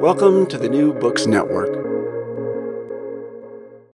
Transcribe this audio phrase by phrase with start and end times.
[0.00, 1.74] Welcome to the New Books Network.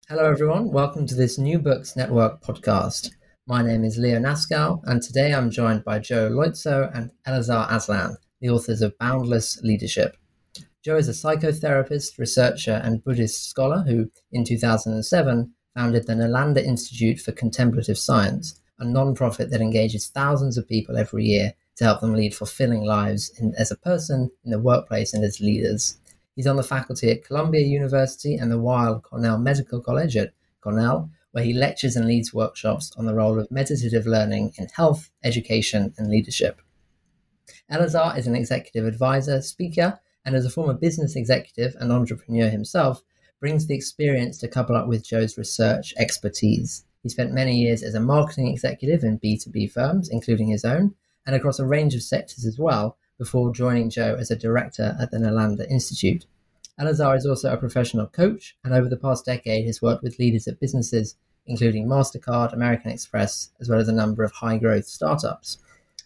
[0.09, 0.71] Hello, everyone.
[0.71, 3.11] Welcome to this New Books Network podcast.
[3.45, 8.17] My name is Leo Naskow, and today I'm joined by Joe Loizzo and Elazar Aslan,
[8.41, 10.17] the authors of Boundless Leadership.
[10.83, 17.19] Joe is a psychotherapist, researcher, and Buddhist scholar who, in 2007, founded the Nalanda Institute
[17.19, 22.13] for Contemplative Science, a non-profit that engages thousands of people every year to help them
[22.13, 25.97] lead fulfilling lives in, as a person, in the workplace, and as leaders.
[26.35, 31.09] He's on the faculty at Columbia University and the Weill Cornell Medical College at Cornell,
[31.31, 35.93] where he lectures and leads workshops on the role of meditative learning in health, education,
[35.97, 36.61] and leadership.
[37.71, 43.01] Elazar is an executive advisor, speaker, and as a former business executive and entrepreneur himself,
[43.39, 46.85] brings the experience to couple up with Joe's research expertise.
[47.01, 50.93] He spent many years as a marketing executive in B2B firms, including his own,
[51.25, 55.11] and across a range of sectors as well, before joining Joe as a director at
[55.11, 56.25] the Nalanda Institute.
[56.79, 60.47] Elazar is also a professional coach, and over the past decade has worked with leaders
[60.47, 65.59] at businesses, including MasterCard, American Express, as well as a number of high growth startups.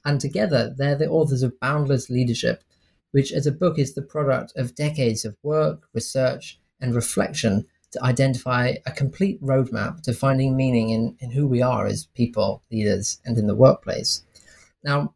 [0.04, 2.64] And together, they're the authors of Boundless Leadership,
[3.12, 8.04] which as a book is the product of decades of work, research, and reflection to
[8.04, 13.22] identify a complete roadmap to finding meaning in, in who we are as people, leaders,
[13.24, 14.26] and in the workplace.
[14.86, 15.16] Now,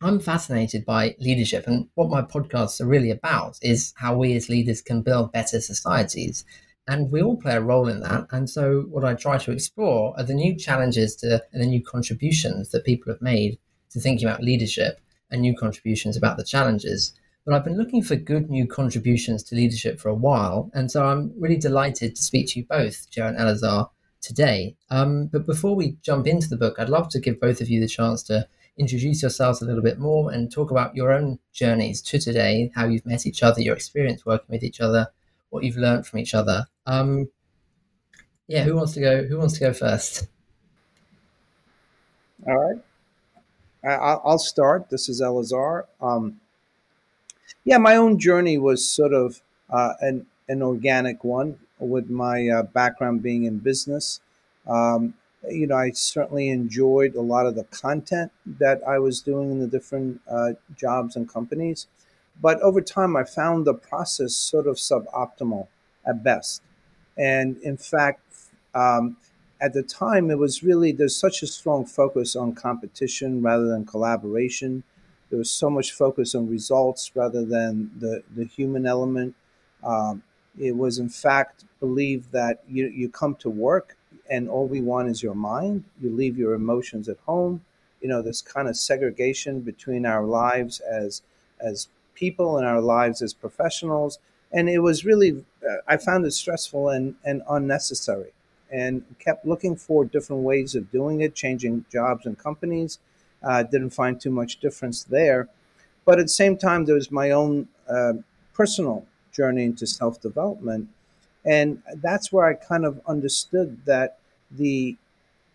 [0.00, 4.48] I'm fascinated by leadership, and what my podcasts are really about is how we as
[4.48, 6.46] leaders can build better societies.
[6.88, 8.26] And we all play a role in that.
[8.30, 11.82] And so, what I try to explore are the new challenges to, and the new
[11.82, 13.58] contributions that people have made
[13.90, 15.00] to thinking about leadership
[15.30, 17.12] and new contributions about the challenges.
[17.44, 20.70] But I've been looking for good new contributions to leadership for a while.
[20.72, 23.90] And so, I'm really delighted to speak to you both, Joe and Elazar,
[24.22, 24.76] today.
[24.88, 27.80] Um, but before we jump into the book, I'd love to give both of you
[27.80, 28.48] the chance to
[28.78, 32.86] introduce yourselves a little bit more and talk about your own journeys to today, how
[32.86, 35.08] you've met each other, your experience working with each other,
[35.50, 36.66] what you've learned from each other.
[36.86, 37.28] Um,
[38.48, 39.24] yeah, who wants to go?
[39.24, 40.28] Who wants to go first?
[42.46, 42.76] All
[43.82, 44.90] right, I'll start.
[44.90, 45.84] This is Elazar.
[46.00, 46.40] Um,
[47.64, 49.40] yeah, my own journey was sort of
[49.70, 54.20] uh, an an organic one, with my uh, background being in business.
[54.66, 55.14] Um,
[55.50, 59.60] you know, I certainly enjoyed a lot of the content that I was doing in
[59.60, 61.86] the different uh, jobs and companies.
[62.40, 65.68] But over time, I found the process sort of suboptimal
[66.06, 66.62] at best.
[67.16, 68.20] And in fact,
[68.74, 69.16] um,
[69.60, 73.86] at the time, it was really, there's such a strong focus on competition rather than
[73.86, 74.82] collaboration.
[75.30, 79.34] There was so much focus on results rather than the, the human element.
[79.82, 80.22] Um,
[80.58, 83.96] it was, in fact, believed that you, you come to work
[84.30, 85.84] and all we want is your mind.
[86.00, 87.64] You leave your emotions at home.
[88.00, 91.22] You know, this kind of segregation between our lives as
[91.60, 94.18] as people and our lives as professionals.
[94.52, 98.32] And it was really, uh, I found it stressful and, and unnecessary
[98.70, 102.98] and kept looking for different ways of doing it, changing jobs and companies.
[103.42, 105.48] Uh, didn't find too much difference there.
[106.04, 108.14] But at the same time, there was my own uh,
[108.54, 110.88] personal journey into self development
[111.44, 114.18] and that's where I kind of understood that
[114.56, 114.96] the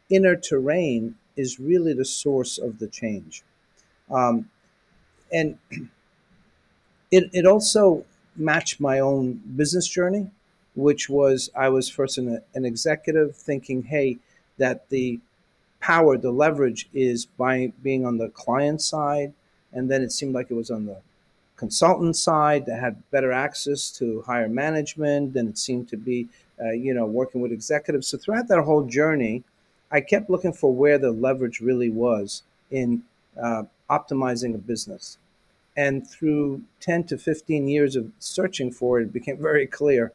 [0.10, 3.44] inner terrain is really the source of the change.
[4.10, 4.50] Um,
[5.32, 5.58] and
[7.12, 8.06] it, it also
[8.36, 10.32] matched my own business journey,
[10.76, 14.18] which was I was first an, an executive thinking, hey,
[14.58, 15.20] that the
[15.80, 19.34] power, the leverage is by being on the client side.
[19.72, 20.98] And then it seemed like it was on the
[21.56, 26.28] consultant side that had better access to higher management than it seemed to be,
[26.62, 28.08] uh, you know, working with executives.
[28.08, 29.44] So throughout that whole journey,
[29.92, 33.04] I kept looking for where the leverage really was in
[33.42, 35.18] uh, optimizing a business.
[35.76, 40.12] And through 10 to 15 years of searching for it, it became very clear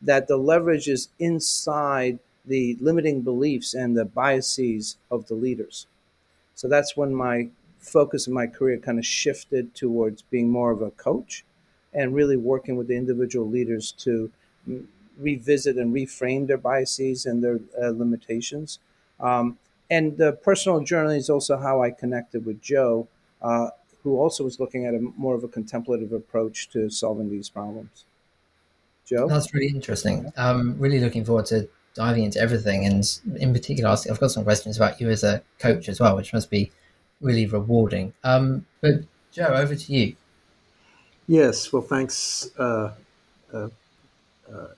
[0.00, 5.86] that the leverage is inside the limiting beliefs and the biases of the leaders.
[6.54, 7.48] So that's when my
[7.78, 11.44] focus in my career kind of shifted towards being more of a coach
[11.92, 14.30] and really working with the individual leaders to
[15.18, 18.78] revisit and reframe their biases and their uh, limitations.
[19.20, 19.58] Um,
[19.90, 23.08] and the personal journey is also how I connected with Joe,
[23.42, 23.68] uh,
[24.02, 28.04] who also was looking at a more of a contemplative approach to solving these problems.
[29.04, 29.28] Joe?
[29.28, 30.32] That's really interesting.
[30.36, 32.86] I'm really looking forward to diving into everything.
[32.86, 33.04] And
[33.36, 36.50] in particular, I've got some questions about you as a coach as well, which must
[36.50, 36.70] be
[37.20, 38.12] really rewarding.
[38.24, 40.16] Um, but Joe, over to you.
[41.28, 42.92] Yes, well, thanks, uh,
[43.52, 43.68] uh,
[44.52, 44.68] uh,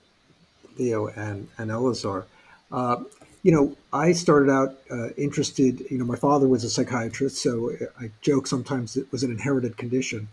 [0.79, 2.25] Leo and, and Elazar.
[2.71, 3.05] Uh,
[3.43, 7.73] you know, I started out uh, interested, you know, my father was a psychiatrist, so
[8.01, 10.29] I joke sometimes it was an inherited condition.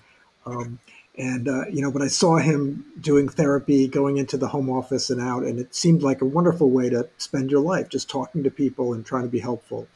[0.45, 0.79] Um,
[1.17, 5.09] and, uh, you know, but I saw him doing therapy, going into the home office
[5.09, 8.43] and out, and it seemed like a wonderful way to spend your life, just talking
[8.43, 9.88] to people and trying to be helpful.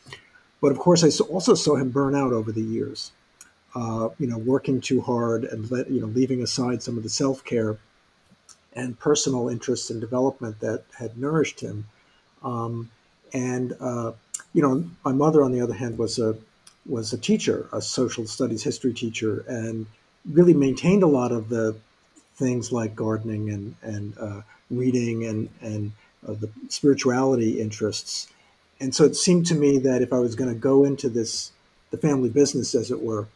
[0.61, 3.11] But of course, I also saw him burn out over the years,
[3.75, 7.09] uh, you know, working too hard and, let, you know, leaving aside some of the
[7.09, 7.77] self care
[8.75, 11.85] and personal interests and development that had nourished him.
[12.43, 12.91] Um,
[13.33, 14.11] and uh,
[14.53, 16.35] you know, my mother, on the other hand, was a
[16.87, 19.85] was a teacher, a social studies history teacher, and
[20.31, 21.75] really maintained a lot of the
[22.35, 25.91] things like gardening and and uh, reading and and
[26.27, 28.27] uh, the spirituality interests.
[28.79, 31.51] And so it seemed to me that if I was going to go into this,
[31.91, 33.27] the family business, as it were,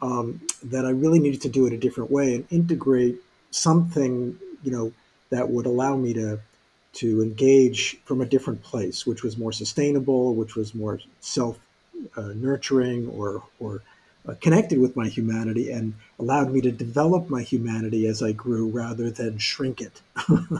[0.00, 3.16] um, that I really needed to do it a different way and integrate
[3.50, 4.92] something, you know,
[5.30, 6.40] that would allow me to
[6.94, 11.58] to engage from a different place, which was more sustainable, which was more self
[12.16, 13.82] uh, nurturing or, or
[14.28, 18.68] uh, connected with my humanity and allowed me to develop my humanity as I grew
[18.68, 20.00] rather than shrink it.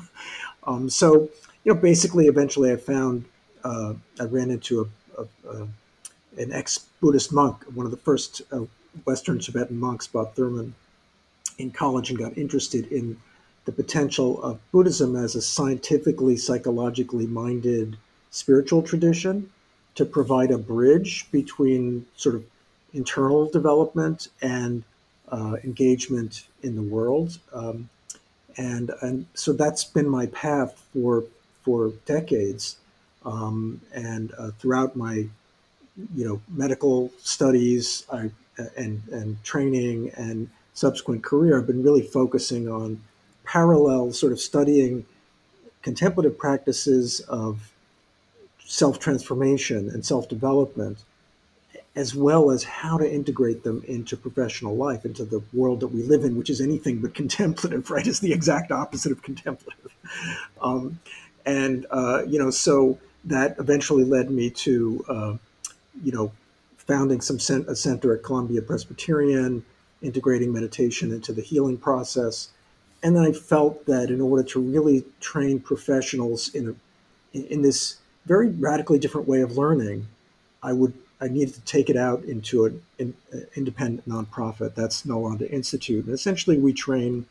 [0.67, 1.29] um, so,
[1.65, 3.25] you know, basically, eventually I found,
[3.63, 5.69] uh, I ran into a, a, a
[6.37, 8.65] an ex Buddhist monk, one of the first uh,
[9.05, 10.75] Western Tibetan monks, Bob Thurman,
[11.59, 13.17] in college and got interested in
[13.65, 17.97] the potential of Buddhism as a scientifically, psychologically minded
[18.31, 19.51] spiritual tradition
[19.95, 22.45] to provide a bridge between sort of
[22.93, 24.83] internal development and
[25.31, 27.39] uh, engagement in the world.
[27.53, 27.89] Um,
[28.57, 31.25] and, and so that's been my path for,
[31.63, 32.77] for decades.
[33.25, 35.27] Um, and uh, throughout my
[36.15, 38.31] you know medical studies I,
[38.77, 43.01] and, and training and subsequent career, I've been really focusing on
[43.45, 45.07] parallel sort of studying
[45.83, 47.73] contemplative practices of
[48.65, 50.99] self transformation and self development,
[51.95, 56.03] as well as how to integrate them into professional life, into the world that we
[56.03, 58.07] live in, which is anything but contemplative, right?
[58.07, 59.93] It's the exact opposite of contemplative.
[60.61, 60.99] Um,
[61.47, 65.37] and, uh, you know, so that eventually led me to, uh,
[66.03, 66.33] you know,
[66.79, 69.65] founding some cent- a center at Columbia Presbyterian,
[70.03, 72.49] integrating meditation into the healing process
[73.05, 76.75] and then I felt that in order to really train professionals in a
[77.39, 80.09] in this very radically different way of learning,
[80.63, 83.15] I would I needed to take it out into an, an
[83.55, 84.75] independent nonprofit.
[84.75, 87.27] That's Nalanda Institute, and essentially we train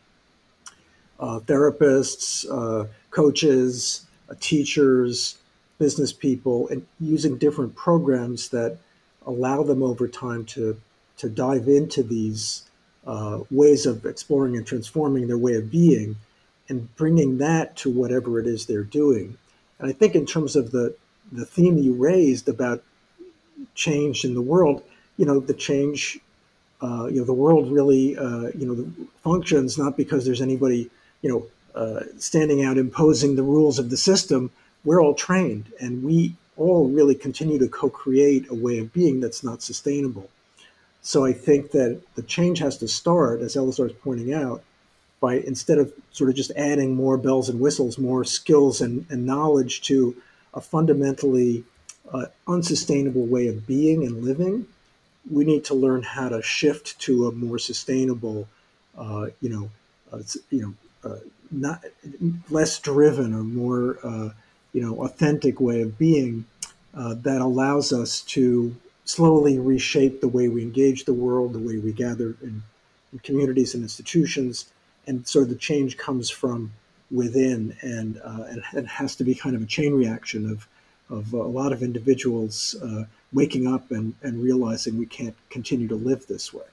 [1.19, 5.37] uh, therapists, uh, coaches, uh, teachers,
[5.79, 8.77] business people, and using different programs that
[9.25, 10.79] allow them over time to
[11.17, 12.63] to dive into these
[13.05, 16.15] uh, ways of exploring and transforming their way of being
[16.69, 19.37] and bringing that to whatever it is they're doing.
[19.79, 20.95] And I think in terms of the
[21.31, 22.83] the theme you raised about
[23.75, 24.83] change in the world,
[25.17, 26.19] you know, the change,
[26.81, 30.89] uh, you know, the world really, uh, you know, functions not because there's anybody,
[31.21, 31.45] you know,
[31.75, 34.51] uh, standing out imposing the rules of the system.
[34.85, 39.43] We're all trained, and we all really continue to co-create a way of being that's
[39.43, 40.29] not sustainable.
[41.03, 44.63] So I think that the change has to start, as Elazar is pointing out,
[45.19, 49.25] by instead of sort of just adding more bells and whistles, more skills and, and
[49.25, 50.15] knowledge to
[50.53, 51.65] a fundamentally
[52.11, 54.65] uh, unsustainable way of being and living,
[55.29, 58.47] we need to learn how to shift to a more sustainable,
[58.97, 59.69] uh, you know,
[60.11, 60.19] uh,
[60.49, 61.19] you know, uh,
[61.51, 61.83] not
[62.49, 64.29] less driven or more, uh,
[64.73, 66.45] you know, authentic way of being
[66.95, 71.77] uh, that allows us to slowly reshape the way we engage the world, the way
[71.77, 72.63] we gather in,
[73.11, 74.71] in communities and institutions.
[75.07, 76.71] And so the change comes from
[77.11, 80.67] within, and, uh, and it has to be kind of a chain reaction of,
[81.09, 85.95] of a lot of individuals uh, waking up and, and realizing we can't continue to
[85.95, 86.65] live this way.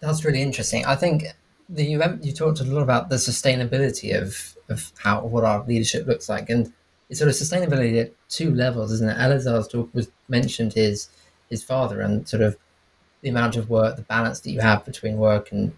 [0.00, 0.84] that's really interesting.
[0.84, 1.24] I think
[1.68, 6.06] the you, you talked a lot about the sustainability of of how what our leadership
[6.06, 6.72] looks like, and
[7.12, 9.16] sort of sustainability at two levels, isn't it?
[9.16, 11.08] Elazar's talk was mentioned his
[11.50, 12.56] his father and sort of
[13.20, 15.76] the amount of work, the balance that you have between work and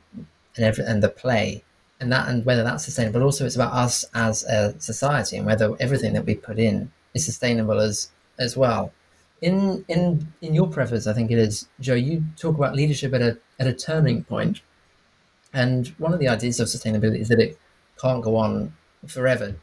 [0.57, 1.63] and every, and the play,
[2.01, 3.21] and that and whether that's sustainable.
[3.21, 6.91] But also, it's about us as a society and whether everything that we put in
[7.15, 8.93] is sustainable as as well.
[9.41, 11.95] In in in your preface, I think it is Joe.
[11.95, 14.61] You talk about leadership at a at a turning point,
[15.53, 17.59] and one of the ideas of sustainability is that it
[18.01, 18.75] can't go on
[19.07, 19.57] forever.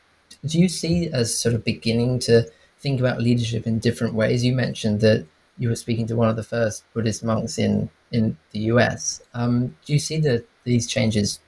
[0.46, 2.50] Do you see as sort of beginning to
[2.80, 4.44] think about leadership in different ways?
[4.44, 5.26] You mentioned that
[5.58, 9.22] you were speaking to one of the first Buddhist monks in in the US.
[9.34, 11.40] Um, do you see the, these changes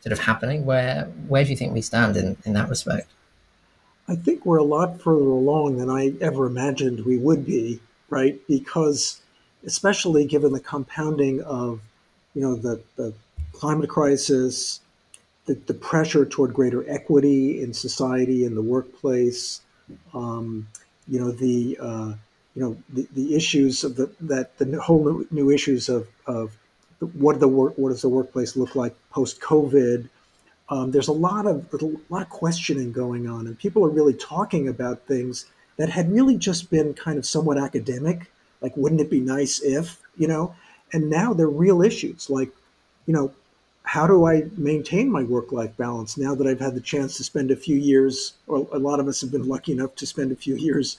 [0.00, 0.64] sort of happening?
[0.64, 3.08] Where where do you think we stand in, in that respect?
[4.08, 7.80] I think we're a lot further along than I ever imagined we would be,
[8.10, 8.38] right?
[8.48, 9.20] Because
[9.64, 11.80] especially given the compounding of,
[12.34, 13.14] you know, the, the
[13.52, 14.80] climate crisis,
[15.46, 19.60] the, the pressure toward greater equity in society, in the workplace,
[20.14, 20.66] um,
[21.08, 22.12] you know, the uh,
[22.54, 26.56] you know the, the issues of the that the whole new, new issues of of
[27.14, 30.08] what the work what does the workplace look like post COVID.
[30.68, 34.14] Um, there's a lot of a lot of questioning going on, and people are really
[34.14, 35.46] talking about things
[35.76, 38.30] that had really just been kind of somewhat academic,
[38.60, 40.54] like wouldn't it be nice if you know,
[40.92, 42.50] and now they're real issues like
[43.06, 43.32] you know
[43.84, 47.24] how do I maintain my work life balance now that I've had the chance to
[47.24, 50.32] spend a few years, or a lot of us have been lucky enough to spend
[50.32, 50.98] a few years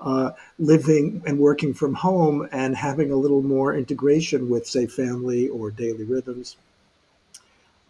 [0.00, 5.48] uh, living and working from home and having a little more integration with, say, family
[5.48, 6.56] or daily rhythms.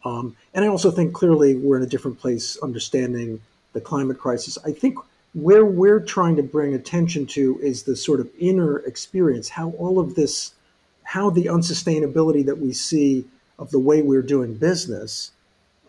[0.04, 3.40] Um, and I also think clearly we're in a different place understanding
[3.72, 4.58] the climate crisis.
[4.64, 4.98] I think
[5.32, 9.98] where we're trying to bring attention to is the sort of inner experience, how all
[9.98, 10.54] of this,
[11.02, 13.24] how the unsustainability that we see
[13.58, 15.30] of the way we're doing business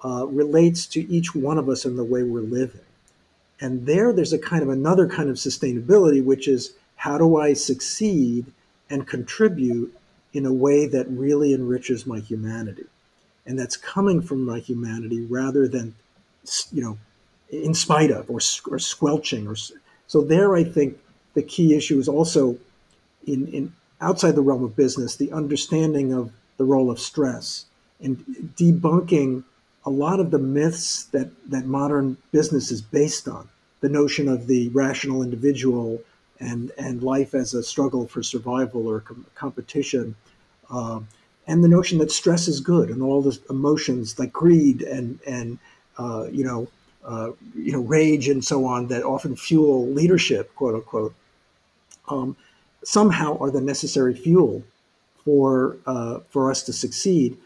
[0.04, 2.82] uh, relates to each one of us and the way we're living.
[3.60, 7.54] And there, there's a kind of another kind of sustainability, which is how do I
[7.54, 8.46] succeed
[8.90, 9.96] and contribute
[10.34, 12.86] in a way that really enriches my humanity?
[13.46, 15.96] And that's coming from my humanity rather than,
[16.72, 16.98] you know,
[17.50, 19.48] in spite of or, or squelching.
[19.48, 19.56] Or
[20.08, 20.98] so there, I think
[21.34, 22.58] the key issue is also
[23.26, 27.66] in, in outside the realm of business, the understanding of the role of stress
[28.02, 28.18] and
[28.56, 29.44] debunking
[29.86, 33.48] a lot of the myths that, that modern business is based on.
[33.82, 36.02] The notion of the rational individual
[36.40, 40.16] and, and life as a struggle for survival or com- competition,
[40.70, 41.00] uh,
[41.48, 45.60] and the notion that stress is good and all the emotions like greed and, and
[46.00, 46.68] uh, you, know,
[47.06, 51.14] uh, you know, rage and so on that often fuel leadership, quote unquote,
[52.08, 52.36] um,
[52.84, 54.64] somehow are the necessary fuel
[55.26, 57.38] for, uh, for us to succeed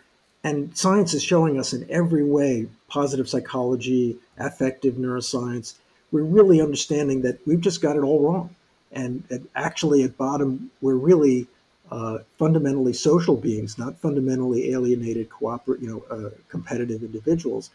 [0.43, 5.75] and science is showing us in every way positive psychology, affective neuroscience.
[6.12, 8.55] We're really understanding that we've just got it all wrong.
[8.91, 9.24] And,
[9.55, 11.45] actually, at bottom, we're really
[11.91, 17.69] uh, fundamentally social beings, not fundamentally alienated, cooperate, you know, uh, competitive individuals.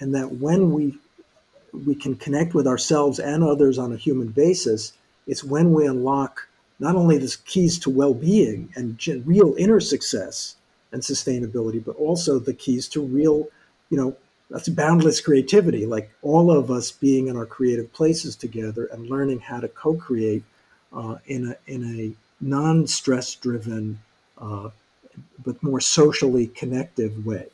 [0.00, 0.98] And that when we
[1.86, 4.92] we can connect with ourselves and others on a human basis,
[5.26, 6.46] it's when we unlock
[6.82, 10.56] not only the keys to well-being and real inner success,
[10.92, 13.48] and sustainability, but also the keys to real,
[13.90, 14.16] you know,
[14.50, 19.40] that's boundless creativity, like all of us being in our creative places together and learning
[19.40, 20.44] how to co-create
[20.92, 22.12] uh, in a in a
[22.44, 23.98] non-stress driven,
[24.38, 24.68] uh,
[25.44, 27.46] but more socially connective way.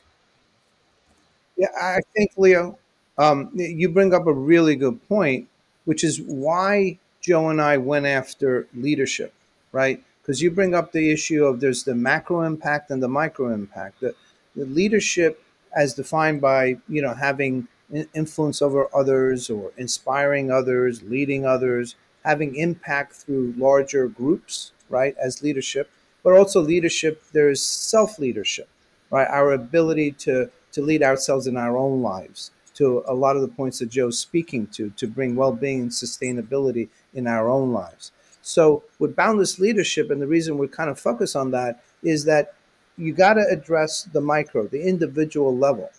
[1.57, 2.77] Yeah, I think Leo,
[3.17, 5.47] um, you bring up a really good point,
[5.85, 6.97] which is why
[7.29, 9.33] Joe and I went after leadership,
[9.71, 10.03] right?
[10.29, 13.99] because you bring up the issue of there's the macro impact and the micro impact.
[13.99, 14.13] The,
[14.55, 15.43] the leadership,
[15.75, 17.67] as defined by you know having
[18.13, 25.15] influence over others or inspiring others, leading others, having impact through larger groups, right?
[25.17, 25.89] As leadership,
[26.23, 27.23] but also leadership.
[27.33, 28.69] There's self leadership,
[29.09, 29.27] right?
[29.27, 32.51] Our ability to to lead ourselves in our own lives.
[32.79, 36.89] To a lot of the points that Joe's speaking to, to bring well-being and sustainability
[37.13, 38.11] in our own lives.
[38.41, 42.55] So with boundless leadership, and the reason we kind of focus on that is that
[42.97, 45.91] you got to address the micro, the individual level.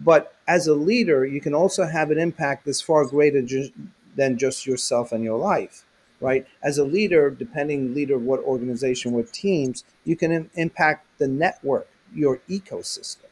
[0.00, 3.72] But as a leader, you can also have an impact that's far greater ju-
[4.16, 5.84] than just yourself and your life,
[6.20, 6.46] right?
[6.62, 11.28] As a leader, depending leader of what organization, what teams, you can Im- impact the
[11.28, 13.29] network, your ecosystem,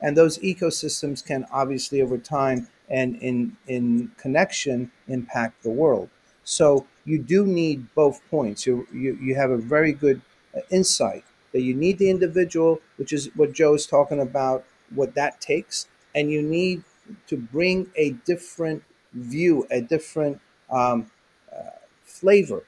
[0.00, 6.08] and those ecosystems can obviously over time and in in connection impact the world.
[6.44, 8.66] So you do need both points.
[8.66, 10.22] You, you, you have a very good
[10.56, 14.64] uh, insight that you need the individual, which is what Joe is talking about,
[14.94, 16.84] what that takes, and you need
[17.26, 20.40] to bring a different view, a different
[20.70, 21.10] um,
[21.54, 21.70] uh,
[22.04, 22.64] flavor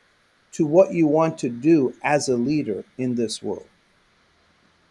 [0.53, 3.70] to what you want to do as a leader in this world.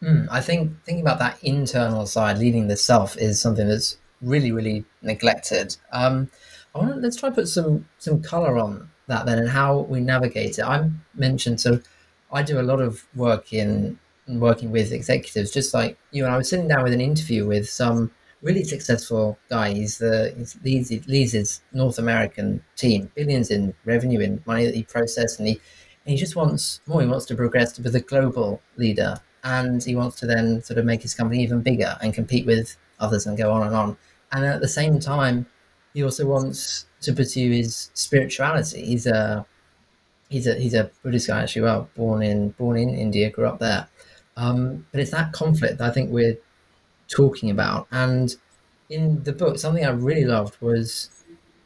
[0.01, 4.51] Mm, I think thinking about that internal side, leading the self, is something that's really,
[4.51, 5.75] really neglected.
[5.91, 6.29] Um,
[6.74, 10.00] I want let's try to put some some color on that then, and how we
[10.00, 10.63] navigate it.
[10.63, 11.82] I mentioned so
[12.32, 16.38] I do a lot of work in working with executives, just like you and I
[16.38, 19.74] was sitting down with an interview with some really successful guy.
[19.74, 24.75] He's the he's leads, leads his North American team, billions in revenue in money that
[24.75, 25.53] he processed, and he
[26.06, 27.01] and he just wants more.
[27.01, 30.77] He wants to progress to be the global leader, and he wants to then sort
[30.77, 33.98] of make his company even bigger and compete with others and go on and on.
[34.31, 35.46] And at the same time,
[35.93, 38.86] he also wants to pursue his spirituality.
[38.86, 39.46] He's a
[40.29, 41.63] he's a he's a Buddhist guy actually.
[41.63, 43.88] Well, born in born in India, grew up there.
[44.38, 46.38] Um, but it's that conflict I think we're
[47.08, 47.88] talking about.
[47.91, 48.36] And
[48.89, 51.10] in the book, something I really loved was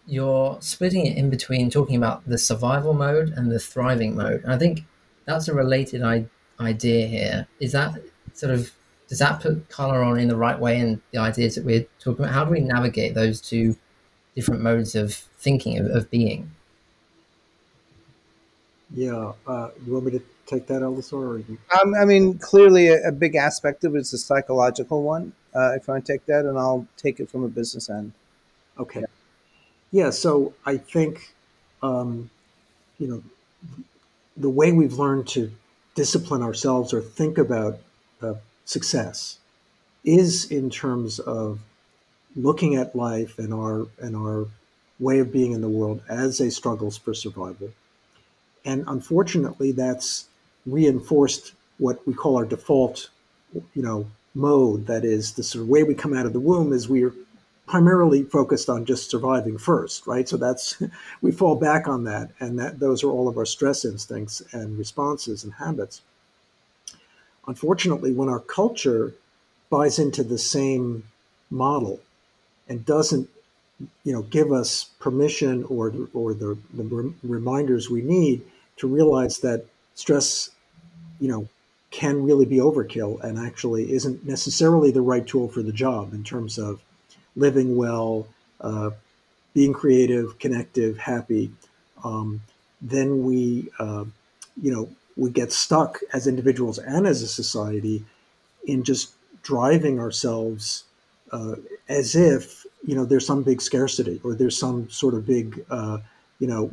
[0.05, 4.43] you're splitting it in between talking about the survival mode and the thriving mode.
[4.43, 4.83] And I think
[5.25, 6.25] that's a related I-
[6.59, 7.47] idea here.
[7.59, 7.95] Is that
[8.33, 8.71] sort of
[9.13, 12.25] does that put color on in the right way and the ideas that we're talking
[12.25, 12.33] about?
[12.33, 13.75] How do we navigate those two
[14.35, 16.49] different modes of thinking of, of being?
[18.91, 21.13] Yeah, uh, you want me to take that, Elazar?
[21.13, 21.57] Or you...
[21.81, 25.33] um, I mean, clearly, a, a, big aspect of it is the psychological one.
[25.53, 28.13] Uh, if I take that, and I'll take it from a business end.
[28.79, 29.01] Okay.
[29.91, 30.05] Yeah.
[30.05, 31.33] yeah so I think,
[31.81, 32.29] um,
[32.99, 33.23] you know,
[34.37, 35.51] the way we've learned to
[35.95, 37.79] discipline ourselves or think about
[38.21, 38.33] uh,
[38.65, 39.37] success
[40.03, 41.59] is in terms of
[42.35, 44.47] looking at life and our and our
[44.99, 47.69] way of being in the world as a struggles for survival.
[48.65, 50.27] And unfortunately, that's
[50.65, 53.09] reinforced what we call our default,
[53.53, 54.87] you know, mode.
[54.87, 57.13] That is the sort of way we come out of the womb is we're
[57.65, 60.27] primarily focused on just surviving first, right?
[60.27, 60.81] So that's
[61.21, 64.77] we fall back on that, and that those are all of our stress instincts and
[64.77, 66.01] responses and habits.
[67.47, 69.13] Unfortunately, when our culture
[69.69, 71.03] buys into the same
[71.49, 71.99] model
[72.69, 73.29] and doesn't,
[74.03, 78.41] you know, give us permission or or the, the reminders we need
[78.77, 80.49] to realize that stress
[81.19, 81.47] you know,
[81.89, 86.23] can really be overkill and actually isn't necessarily the right tool for the job in
[86.23, 86.81] terms of
[87.35, 88.27] living well,
[88.61, 88.91] uh,
[89.53, 91.51] being creative, connective, happy.
[92.03, 92.41] Um,
[92.81, 94.05] then we, uh,
[94.61, 98.03] you know, we get stuck as individuals and as a society
[98.65, 100.85] in just driving ourselves
[101.31, 101.55] uh,
[101.89, 105.97] as if you know there's some big scarcity or there's some sort of big uh,
[106.39, 106.69] you know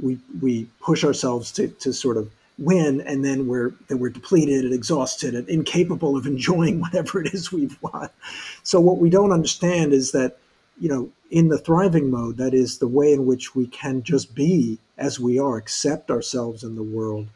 [0.00, 4.74] we we push ourselves to to sort of win, and then we're we're depleted and
[4.74, 8.10] exhausted and incapable of enjoying whatever it is we've won.
[8.62, 10.38] So what we don't understand is that
[10.80, 14.34] you know in the thriving mode, that is the way in which we can just
[14.34, 17.28] be as we are, accept ourselves in the world,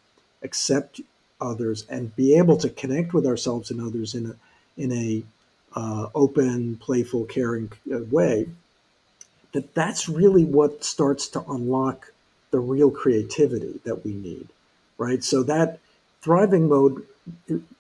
[0.43, 1.01] accept
[1.41, 4.35] others, and be able to connect with ourselves and others in a
[4.77, 5.23] in a
[5.75, 8.49] uh, open, playful, caring uh, way.
[9.53, 12.13] That that's really what starts to unlock
[12.51, 14.49] the real creativity that we need
[15.03, 15.23] right?
[15.25, 15.79] So that
[16.23, 17.05] thriving mode,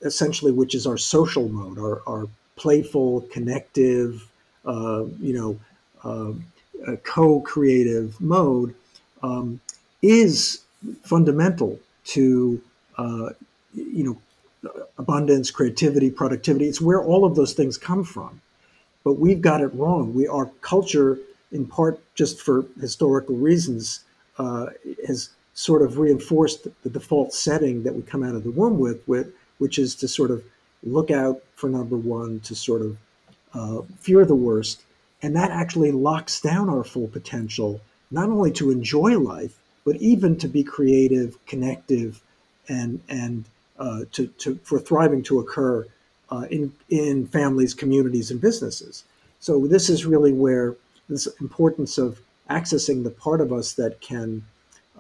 [0.02, 4.28] essentially, which is our social mode, our, our playful, connective,
[4.64, 5.60] uh, you know,
[6.04, 8.74] uh, co-creative mode,
[9.22, 9.60] um,
[10.02, 10.62] is
[11.04, 12.60] fundamental to
[12.98, 13.30] uh,
[13.74, 14.16] you know
[14.98, 16.66] abundance, creativity, productivity.
[16.68, 18.40] It's where all of those things come from.
[19.04, 20.14] But we've got it wrong.
[20.14, 21.18] We our culture,
[21.50, 24.04] in part, just for historical reasons,
[24.38, 24.66] uh,
[25.06, 29.06] has sort of reinforced the default setting that we come out of the womb with,
[29.06, 30.42] with which is to sort of
[30.82, 32.96] look out for number one, to sort of
[33.54, 34.82] uh, fear the worst.
[35.22, 40.36] And that actually locks down our full potential, not only to enjoy life, but even
[40.38, 42.20] to be creative, connective,
[42.68, 43.44] and, and
[43.78, 45.86] uh, to, to, for thriving to occur
[46.30, 49.04] uh, in, in families, communities, and businesses.
[49.38, 50.76] So, this is really where
[51.08, 54.44] this importance of accessing the part of us that can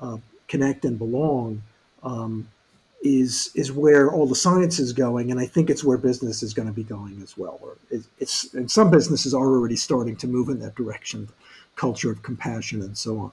[0.00, 0.18] uh,
[0.52, 1.62] connect and belong
[2.02, 2.46] um,
[3.02, 6.52] is is where all the science is going, and I think it's where business is
[6.52, 7.58] going to be going as well.
[7.62, 7.78] Or
[8.18, 11.28] it's and some businesses are already starting to move in that direction,
[11.74, 13.32] culture of compassion and so on.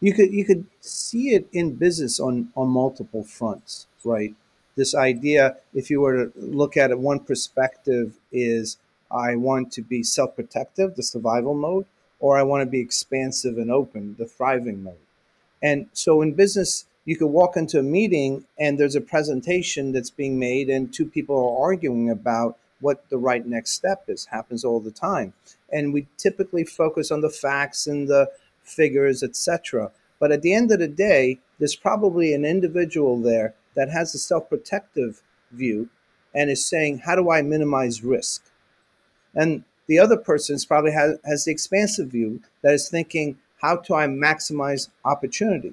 [0.00, 4.34] You could you could see it in business on on multiple fronts, right?
[4.76, 8.76] This idea, if you were to look at it, one perspective is
[9.10, 11.86] I want to be self protective, the survival mode,
[12.20, 15.05] or I want to be expansive and open, the thriving mode.
[15.62, 20.10] And so in business, you could walk into a meeting and there's a presentation that's
[20.10, 24.26] being made and two people are arguing about what the right next step is.
[24.26, 25.32] Happens all the time.
[25.72, 28.30] And we typically focus on the facts and the
[28.62, 33.90] figures etc but at the end of the day there's probably an individual there that
[33.90, 35.88] has a self-protective view
[36.34, 38.42] and is saying how do i minimize risk?
[39.34, 43.94] And the other person probably has, has the expansive view that is thinking how do
[43.94, 45.72] i maximize opportunity.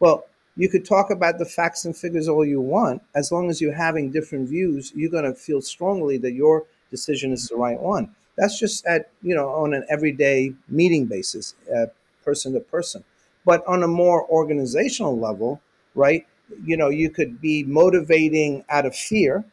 [0.00, 3.00] Well you could talk about the facts and figures all you want.
[3.14, 7.32] As long as you're having different views you're going to feel strongly that your decision
[7.32, 8.14] is the right one.
[8.36, 11.86] That's just at you know on an everyday meeting basis uh,
[12.24, 13.04] person to person.
[13.44, 15.60] But on a more organizational level
[15.94, 16.26] right
[16.64, 19.44] you know you could be motivating out of fear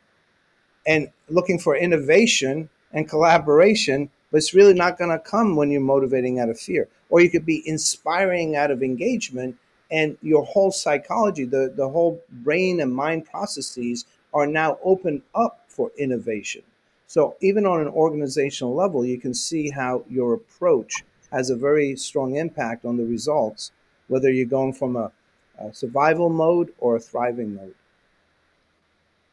[0.88, 5.82] and looking for innovation and collaboration but it's really not going to come when you're
[5.82, 9.56] motivating out of fear or you could be inspiring out of engagement
[9.90, 15.64] and your whole psychology, the, the whole brain and mind processes are now open up
[15.70, 16.62] for innovation.
[17.08, 21.96] So even on an organizational level, you can see how your approach has a very
[21.96, 23.72] strong impact on the results,
[24.10, 25.10] whether you're going from a,
[25.58, 27.76] a survival mode or a thriving mode.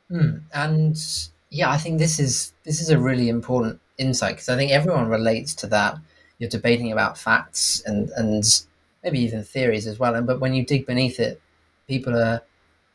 [0.08, 0.36] Hmm.
[0.54, 0.96] And
[1.50, 5.08] yeah, I think this is this is a really important insight because I think everyone
[5.08, 5.98] relates to that.
[6.42, 8.42] You're debating about facts and and
[9.04, 10.16] maybe even theories as well.
[10.16, 11.40] And but when you dig beneath it,
[11.86, 12.42] people are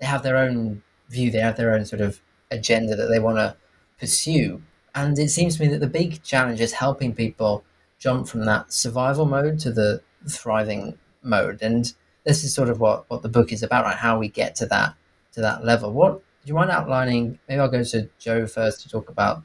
[0.01, 2.19] they have their own view, they have their own sort of
[2.51, 3.55] agenda that they want to
[3.97, 4.61] pursue.
[4.93, 7.63] And it seems to me that the big challenge is helping people
[7.99, 11.61] jump from that survival mode to the thriving mode.
[11.61, 11.93] And
[12.25, 13.95] this is sort of what, what the book is about, right?
[13.95, 14.93] How we get to that
[15.31, 15.93] to that level.
[15.93, 17.39] What do you mind outlining?
[17.47, 19.41] Maybe I'll go to Joe first to talk about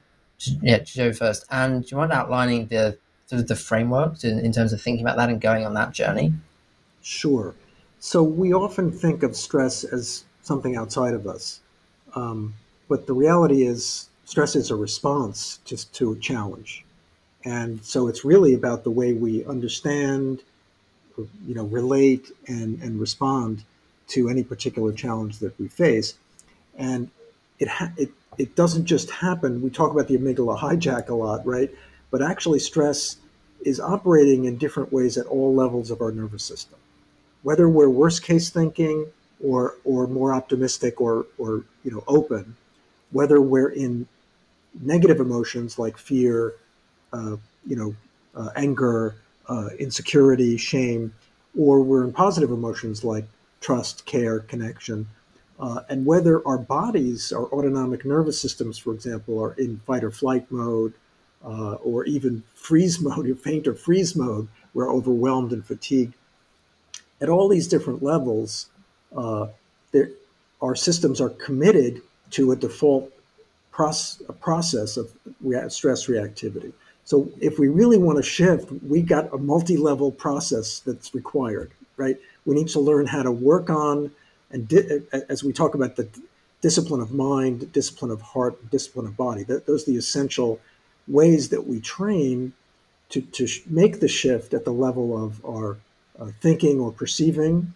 [0.61, 1.45] yeah, Joe first.
[1.51, 2.99] And do you mind outlining the
[3.33, 5.93] sort of the framework to, in terms of thinking about that and going on that
[5.93, 6.35] journey?
[7.01, 7.55] Sure.
[7.99, 11.61] So we often think of stress as something outside of us.
[12.15, 12.53] Um,
[12.91, 16.85] but the reality is, stress is a response just to a challenge.
[17.47, 20.43] And so it's really about the way we understand,
[21.17, 23.65] you know, relate and, and respond
[24.09, 26.19] to any particular challenge that we face.
[26.77, 27.09] And
[27.59, 29.63] it, ha- it, it doesn't just happen.
[29.63, 31.71] We talk about the amygdala hijack a lot, right?
[32.11, 33.17] But actually, stress
[33.65, 36.79] is operating in different ways at all levels of our nervous system.
[37.43, 39.07] Whether we're worst case thinking
[39.45, 42.57] or or more optimistic or or you know open,
[43.11, 44.07] whether we're in
[44.81, 46.55] negative emotions like fear,
[47.13, 47.95] uh, you know,
[48.35, 49.15] uh, anger,
[49.49, 51.13] uh, insecurity, shame,
[51.59, 53.25] or we're in positive emotions like
[53.61, 55.07] trust, care, connection,
[55.61, 60.11] uh, and whether our bodies, our autonomic nervous systems, for example, are in fight or
[60.11, 60.95] flight mode,
[61.45, 66.15] uh, or even freeze mode, or faint or freeze mode, we're overwhelmed and fatigued
[67.23, 68.67] at all these different levels,
[69.17, 69.47] uh,
[69.93, 70.11] there,
[70.61, 73.11] our systems are committed to a default
[73.71, 76.73] process, a process of rea- stress reactivity.
[77.05, 82.17] So if we really want to shift, we got a multi-level process that's required, right?
[82.45, 84.11] We need to learn how to work on,
[84.51, 86.09] and di- as we talk about the
[86.61, 90.61] discipline of mind, discipline of heart, discipline of body, those are the essential
[91.09, 92.53] ways that we train
[93.11, 95.79] to, to make the shift at the level of our
[96.19, 97.75] uh, thinking or perceiving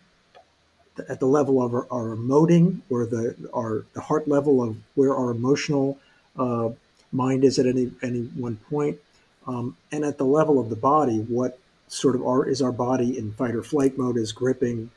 [1.08, 5.14] at the level of our, our emoting or the our the heart level of where
[5.14, 5.98] our emotional
[6.38, 6.70] uh,
[7.12, 8.98] mind is at any any one point,
[9.46, 11.58] um, and at the level of the body, what
[11.88, 14.90] sort of are is our body in fight or flight mode is gripping,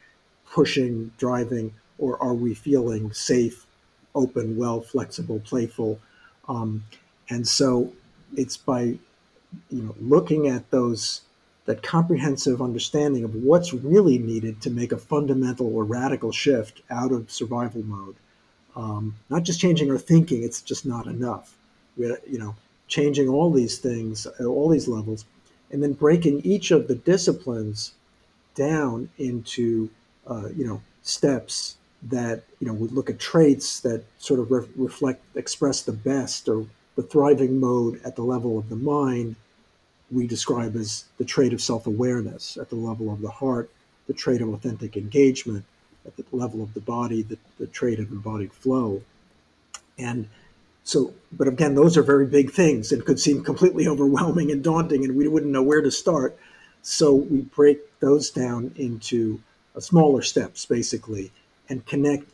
[0.51, 3.65] pushing, driving, or are we feeling safe,
[4.15, 5.99] open, well, flexible, playful,
[6.47, 6.83] um,
[7.29, 7.91] and so
[8.35, 8.99] it's by you
[9.71, 11.21] know looking at those
[11.65, 17.11] that comprehensive understanding of what's really needed to make a fundamental or radical shift out
[17.11, 18.15] of survival mode.
[18.75, 21.55] Um, not just changing our thinking; it's just not enough.
[21.97, 22.55] We're, you know,
[22.87, 25.25] changing all these things all these levels,
[25.71, 27.93] and then breaking each of the disciplines
[28.55, 29.89] down into
[30.27, 34.67] uh, you know steps that you know would look at traits that sort of re-
[34.75, 36.65] reflect express the best or
[36.99, 39.37] the thriving mode at the level of the mind
[40.11, 43.69] we describe as the trait of self awareness at the level of the heart,
[44.07, 45.63] the trait of authentic engagement
[46.05, 49.01] at the level of the body, the, the trait of embodied flow.
[49.97, 50.27] And
[50.83, 55.05] so, but again, those are very big things and could seem completely overwhelming and daunting,
[55.05, 56.37] and we wouldn't know where to start.
[56.81, 59.41] So we break those down into
[59.79, 61.31] smaller steps, basically,
[61.69, 62.25] and connect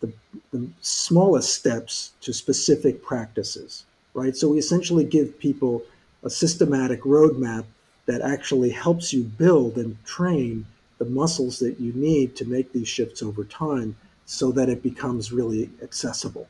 [0.00, 0.12] the,
[0.52, 3.84] the smallest steps to specific practices,
[4.14, 4.36] right?
[4.36, 5.82] So we essentially give people
[6.22, 7.64] a systematic roadmap
[8.06, 10.66] that actually helps you build and train
[10.98, 15.32] the muscles that you need to make these shifts over time so that it becomes
[15.32, 16.48] really accessible.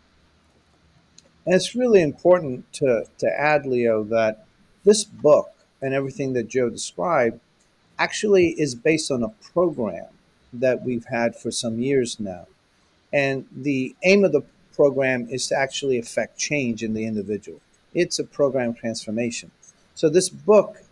[1.44, 4.46] And it's really important to, to add, Leo, that
[4.84, 7.40] this book and everything that Joe described
[7.98, 10.06] actually is based on a program
[10.52, 12.46] that we've had for some years now.
[13.12, 14.42] And the aim of the
[14.74, 17.60] program is to actually affect change in the individual.
[17.94, 19.50] It's a program transformation.
[19.94, 20.82] So this book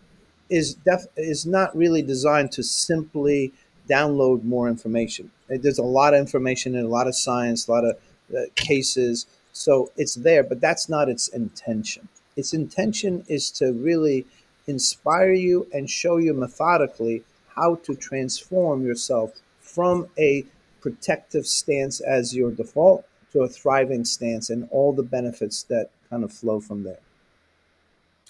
[0.48, 3.52] is def- is not really designed to simply
[3.88, 5.30] download more information.
[5.48, 7.96] There's a lot of information and a lot of science, a lot of
[8.36, 9.26] uh, cases.
[9.52, 12.08] So it's there, but that's not its intention.
[12.36, 14.26] Its intention is to really
[14.66, 17.22] inspire you and show you methodically
[17.54, 20.44] how to transform yourself from a
[20.86, 26.22] protective stance as your default to a thriving stance and all the benefits that kind
[26.22, 27.00] of flow from there.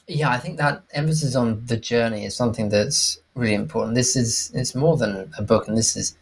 [0.08, 3.94] Yeah, I think that emphasis on the journey is something that's really important.
[3.94, 6.16] This is it's more than a book, and this is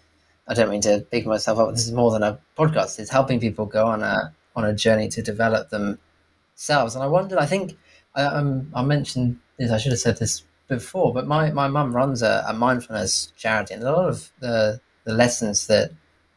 [0.49, 1.71] I don't mean to big myself up.
[1.71, 2.99] This is more than a podcast.
[2.99, 6.97] It's helping people go on a on a journey to develop themselves.
[6.97, 7.77] And I wondered, I think
[8.17, 9.71] I, um, I mentioned this.
[9.71, 13.75] I should have said this before, but my my mum runs a, a mindfulness charity,
[13.75, 15.93] and a lot of the the lessons that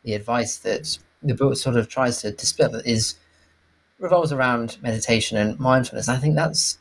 [0.07, 3.15] the advice that the book sort of tries to dispel is
[3.99, 6.07] revolves around meditation and mindfulness.
[6.07, 6.77] I think that's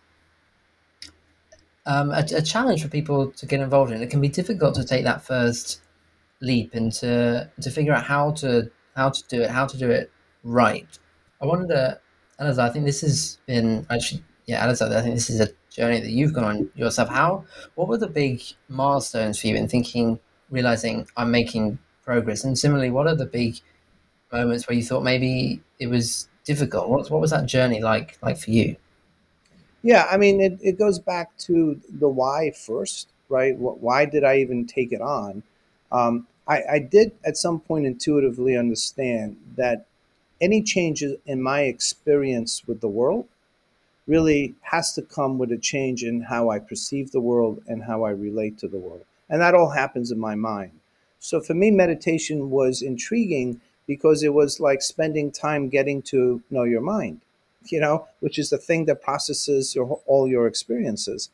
[1.87, 4.01] um, a, a, challenge for people to get involved in.
[4.01, 5.81] It can be difficult to take that first
[6.41, 9.91] leap and to, to figure out how to how to do it, how to do
[9.91, 10.09] it
[10.45, 10.87] right.
[11.43, 12.01] I to,
[12.41, 15.99] Elazar, I think this has been actually, yeah, Elazar, I think this is a journey
[15.99, 17.09] that you've gone on yourself.
[17.09, 22.45] How, what were the big milestones for you in thinking, realizing I'm making progress?
[22.45, 23.61] And similarly, what are the big
[24.33, 26.89] moments where you thought maybe it was difficult?
[26.89, 28.77] What, what was that journey like, like for you?
[29.83, 33.57] Yeah, I mean, it, it goes back to the why first, right?
[33.57, 35.43] Why did I even take it on?
[35.93, 39.87] Um, I, I did at some point intuitively understand that
[40.41, 43.27] any changes in my experience with the world
[44.07, 48.05] really has to come with a change in how I perceive the world and how
[48.05, 49.05] I relate to the world.
[49.29, 50.76] And that all happens in my mind.
[51.27, 56.65] So for me, meditation was intriguing because it was like spending time getting to know
[56.65, 57.21] your mind
[57.73, 61.31] you know, which is the thing that processes your, all your experiences.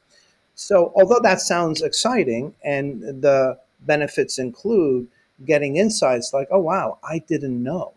[0.54, 5.08] So, although that sounds exciting and the benefits include
[5.44, 7.94] getting insights like, oh, wow, I didn't know.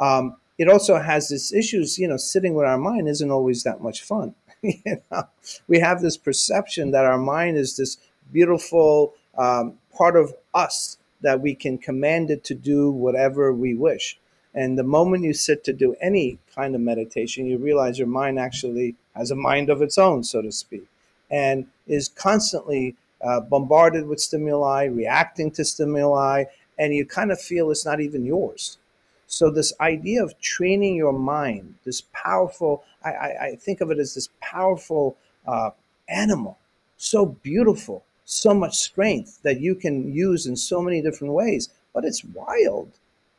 [0.00, 3.80] Um, it also has this issues, you know, sitting with our mind isn't always that
[3.80, 4.34] much fun.
[4.62, 5.28] you know?
[5.68, 7.98] We have this perception that our mind is this
[8.32, 14.18] beautiful um, part of us that we can command it to do whatever we wish.
[14.54, 18.38] And the moment you sit to do any kind of meditation, you realize your mind
[18.38, 20.86] actually has a mind of its own, so to speak,
[21.30, 26.44] and is constantly uh, bombarded with stimuli, reacting to stimuli,
[26.78, 28.78] and you kind of feel it's not even yours.
[29.26, 33.98] So, this idea of training your mind, this powerful, I, I, I think of it
[33.98, 35.16] as this powerful
[35.46, 35.70] uh,
[36.08, 36.58] animal,
[36.96, 42.04] so beautiful, so much strength that you can use in so many different ways, but
[42.04, 42.90] it's wild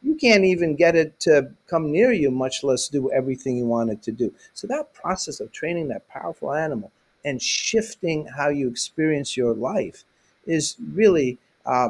[0.01, 3.89] you can't even get it to come near you, much less do everything you want
[3.89, 4.33] it to do.
[4.53, 6.91] So that process of training that powerful animal
[7.25, 10.05] and shifting how you experience your life
[10.45, 11.89] is really uh,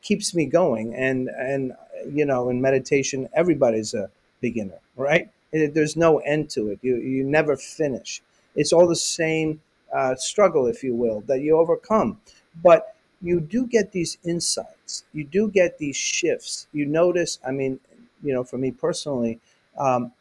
[0.00, 0.94] keeps me going.
[0.94, 1.74] And and
[2.08, 4.10] you know, in meditation, everybody's a
[4.40, 5.28] beginner, right?
[5.52, 6.78] There's no end to it.
[6.80, 8.22] You you never finish.
[8.56, 9.60] It's all the same
[9.94, 12.18] uh, struggle, if you will, that you overcome.
[12.62, 15.04] But you do get these insights.
[15.12, 16.66] You do get these shifts.
[16.72, 17.80] You notice, I mean,
[18.22, 19.40] you know, for me personally,
[19.78, 20.12] um,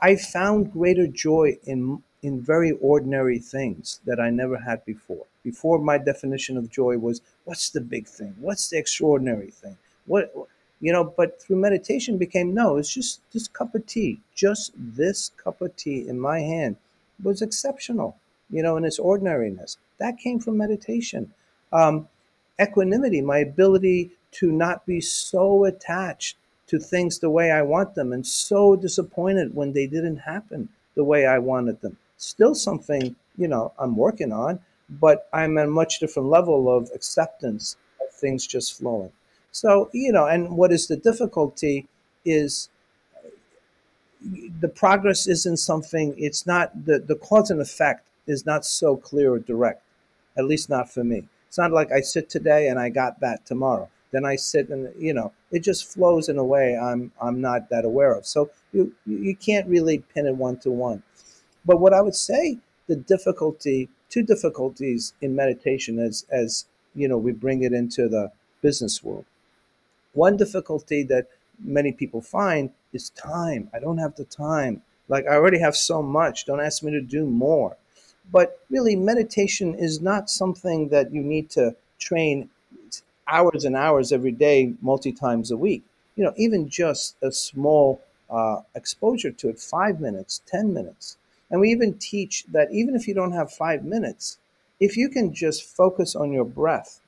[0.00, 5.24] I found greater joy in in very ordinary things that I never had before.
[5.42, 8.34] Before, my definition of joy was, "What's the big thing?
[8.40, 9.78] What's the extraordinary thing?
[10.06, 10.34] What?"
[10.80, 14.20] You know, but through meditation became no, it's just this cup of tea.
[14.34, 16.76] Just this cup of tea in my hand
[17.22, 18.16] was exceptional,
[18.50, 19.78] you know, in its ordinariness.
[19.98, 21.32] That came from meditation.
[21.72, 22.08] Um,
[22.60, 26.36] equanimity, my ability to not be so attached
[26.68, 31.04] to things the way I want them and so disappointed when they didn't happen the
[31.04, 31.96] way I wanted them.
[32.16, 36.90] Still something, you know, I'm working on, but I'm at a much different level of
[36.94, 39.12] acceptance of things just flowing.
[39.52, 41.88] So, you know, and what is the difficulty
[42.24, 42.68] is
[44.60, 49.32] the progress isn't something, it's not, the, the cause and effect is not so clear
[49.32, 49.82] or direct,
[50.36, 51.24] at least not for me.
[51.50, 53.90] It's not like I sit today and I got that tomorrow.
[54.12, 57.68] Then I sit and you know it just flows in a way I'm I'm not
[57.70, 58.24] that aware of.
[58.24, 61.02] So you you can't really pin it one to one.
[61.66, 67.18] But what I would say the difficulty, two difficulties in meditation as as you know
[67.18, 68.32] we bring it into the
[68.62, 69.26] business world.
[70.14, 71.26] One difficulty that
[71.62, 73.70] many people find is time.
[73.74, 74.82] I don't have the time.
[75.08, 76.46] Like, I already have so much.
[76.46, 77.76] Don't ask me to do more.
[78.32, 82.48] But really, meditation is not something that you need to train
[83.28, 85.82] hours and hours every day, multi times a week.
[86.16, 91.16] You know, even just a small uh, exposure to it, five minutes, 10 minutes.
[91.50, 94.38] And we even teach that even if you don't have five minutes,
[94.80, 97.00] if you can just focus on your breath,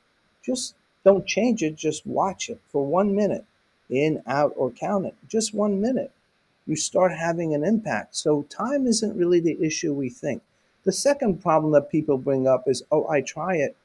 [0.44, 3.44] just don't change it, just watch it for one minute,
[3.90, 6.12] in, out, or count it, just one minute.
[6.66, 8.16] You start having an impact.
[8.16, 10.42] So time isn't really the issue we think.
[10.84, 13.76] The second problem that people bring up is, oh, I try it.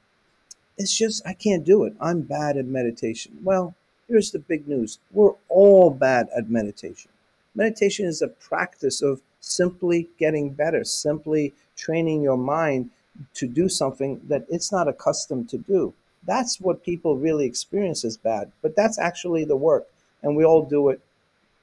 [0.78, 1.94] It's just, I can't do it.
[2.00, 3.38] I'm bad at meditation.
[3.44, 3.76] Well,
[4.08, 7.12] here's the big news we're all bad at meditation.
[7.56, 12.90] Meditation is a practice of simply getting better, simply training your mind
[13.34, 15.94] to do something that it's not accustomed to do.
[16.26, 19.88] That's what people really experience as bad, but that's actually the work,
[20.22, 21.00] and we all do it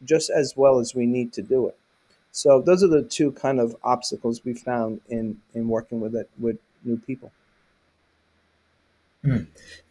[0.04, 1.76] just as well as we need to do it.
[2.34, 6.28] So those are the two kind of obstacles we found in in working with it
[6.36, 7.30] with new people.
[9.22, 9.44] Hmm.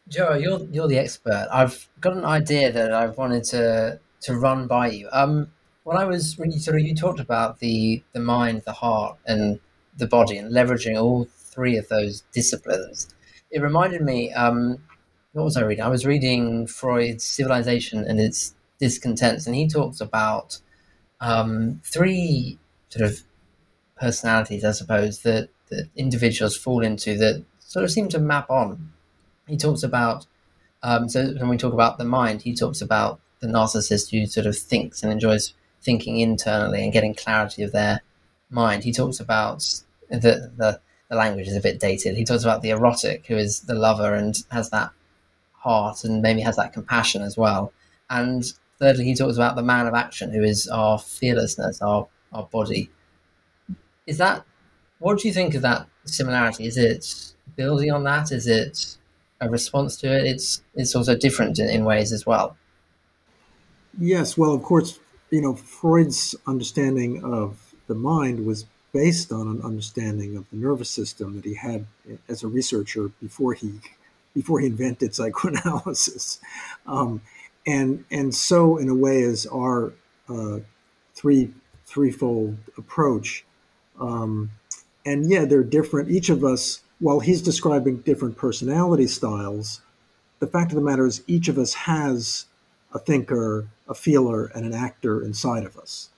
[0.10, 1.48] Joe, you're you're the expert.
[1.54, 5.08] I've got an idea that I've wanted to to run by you.
[5.14, 5.54] Um,
[5.86, 9.18] when I was when you sort of you talked about the the mind, the heart,
[9.26, 9.62] and
[9.98, 13.16] the body, and leveraging all three of those disciplines,
[13.52, 14.34] it reminded me.
[14.34, 14.80] Um,
[15.32, 15.86] what was I reading?
[15.86, 20.60] I was reading Freud's Civilization and its Discontents, and he talks about
[21.24, 22.60] um, three
[22.90, 23.22] sort of
[24.00, 28.92] personalities, I suppose, that, that individuals fall into that sort of seem to map on.
[29.48, 30.28] He talks about,
[30.84, 34.46] um, so when we talk about the mind, he talks about the narcissist who sort
[34.46, 38.02] of thinks and enjoys thinking internally and getting clarity of their
[38.50, 38.84] mind.
[38.84, 39.60] He talks about
[40.10, 42.18] the, the, the language is a bit dated.
[42.18, 44.92] He talks about the erotic, who is the lover and has that
[45.54, 47.72] heart and maybe has that compassion as well.
[48.10, 48.44] And
[48.80, 52.90] thirdly, he talks about the man of action, who is our fearlessness, our, our body.
[54.06, 54.44] Is that,
[55.00, 56.66] what do you think of that similarity?
[56.66, 58.32] Is it building on that?
[58.32, 58.98] Is it
[59.40, 60.26] a response to it?
[60.26, 62.58] It's, it's also different in, in ways as well.
[64.00, 69.62] Yes, well, of course, you know, Freud's understanding of the mind was based on an
[69.64, 71.86] understanding of the nervous system that he had
[72.30, 73.80] as a researcher before he
[74.34, 76.40] before he invented psychoanalysis.
[76.88, 77.22] Um,
[77.66, 79.94] and and so in a way is our
[80.30, 80.60] uh,
[81.14, 81.54] three
[81.86, 83.46] threefold approach.
[84.00, 84.52] Um,
[85.06, 86.10] and yeah, they're different.
[86.10, 89.82] Each of us, while he's describing different personality styles,
[90.40, 92.46] the fact of the matter is each of us has
[92.94, 96.10] a thinker, a feeler, and an actor inside of us.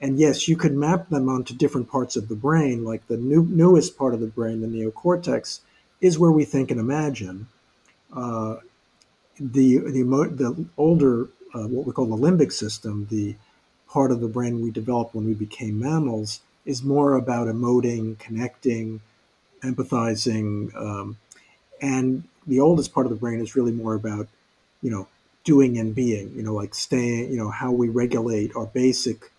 [0.00, 3.46] And yes, you could map them onto different parts of the brain, like the new,
[3.50, 5.60] newest part of the brain, the neocortex,
[6.00, 7.48] is where we think and imagine.
[8.12, 8.56] Uh,
[9.38, 13.34] the the, the older uh, what we call the limbic system, the
[13.88, 19.00] part of the brain we developed when we became mammals, is more about emoting, connecting,
[19.62, 21.16] empathizing, um,
[21.80, 24.28] and the oldest part of the brain is really more about,
[24.82, 25.08] you know,
[25.44, 26.32] doing and being.
[26.36, 27.30] You know, like staying.
[27.30, 29.32] You know, how we regulate our basic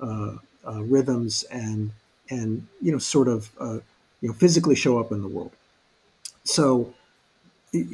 [0.00, 0.36] uh,
[0.66, 1.92] uh, rhythms and
[2.30, 3.80] and you know, sort of uh,
[4.20, 5.52] you know, physically show up in the world.
[6.44, 6.94] So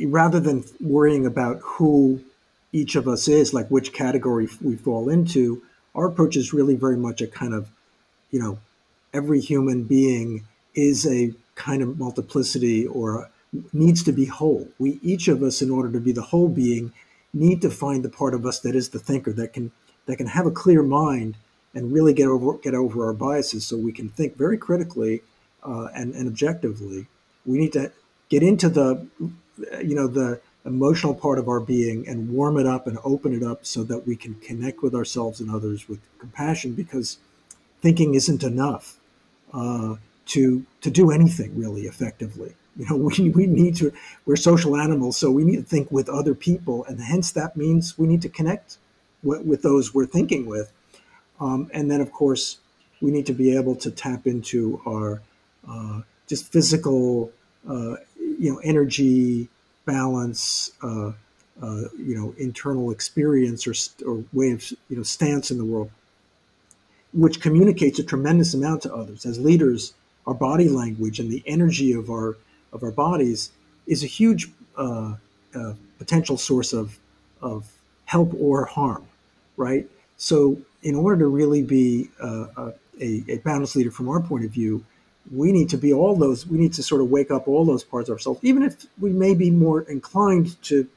[0.07, 2.21] rather than worrying about who
[2.73, 5.63] each of us is, like which category we fall into,
[5.95, 7.71] our approach is really very much a kind of,
[8.31, 8.59] you know,
[9.15, 13.31] every human being is a kind of multiplicity or
[13.73, 14.69] needs to be whole.
[14.79, 16.93] We each of us, in order to be the whole being,
[17.33, 19.71] need to find the part of us that is the thinker that can
[20.07, 21.37] that can have a clear mind
[21.75, 25.23] and really get over get over our biases, so we can think very critically
[25.65, 27.07] uh, and and objectively.
[27.47, 27.93] We need to
[28.29, 29.07] get into the
[29.85, 33.43] you know the emotional part of our being and warm it up and open it
[33.43, 37.19] up so that we can connect with ourselves and others with compassion because
[37.81, 38.99] thinking isn't enough
[39.53, 39.95] uh,
[40.27, 42.55] to to do anything really effectively.
[42.77, 43.93] You know we, we need to
[44.27, 47.99] we're social animals so we need to think with other people and hence that means
[47.99, 48.79] we need to connect
[49.23, 50.73] with, with those we're thinking with.
[51.41, 52.59] Um, and then of course
[53.01, 55.23] we need to be able to tap into our
[55.69, 57.31] uh, just physical
[57.69, 57.97] uh,
[58.39, 59.49] you know energy
[59.97, 61.13] balance uh,
[61.67, 63.75] uh, you know internal experience or,
[64.09, 65.91] or way of you know stance in the world
[67.15, 69.25] which communicates a tremendous amount to others.
[69.25, 69.95] As leaders
[70.27, 72.37] our body language and the energy of our
[72.75, 73.51] of our bodies
[73.87, 74.43] is a huge
[74.77, 75.15] uh,
[75.55, 76.99] uh, potential source of
[77.41, 77.61] of
[78.05, 79.05] help or harm
[79.59, 79.87] right?
[80.17, 82.71] So in order to really be uh,
[83.01, 84.85] a, a boundless leader from our point of view
[85.35, 87.85] we need to be all those we need to sort of wake up all those
[87.85, 90.89] parts of ourselves even if we may be more inclined to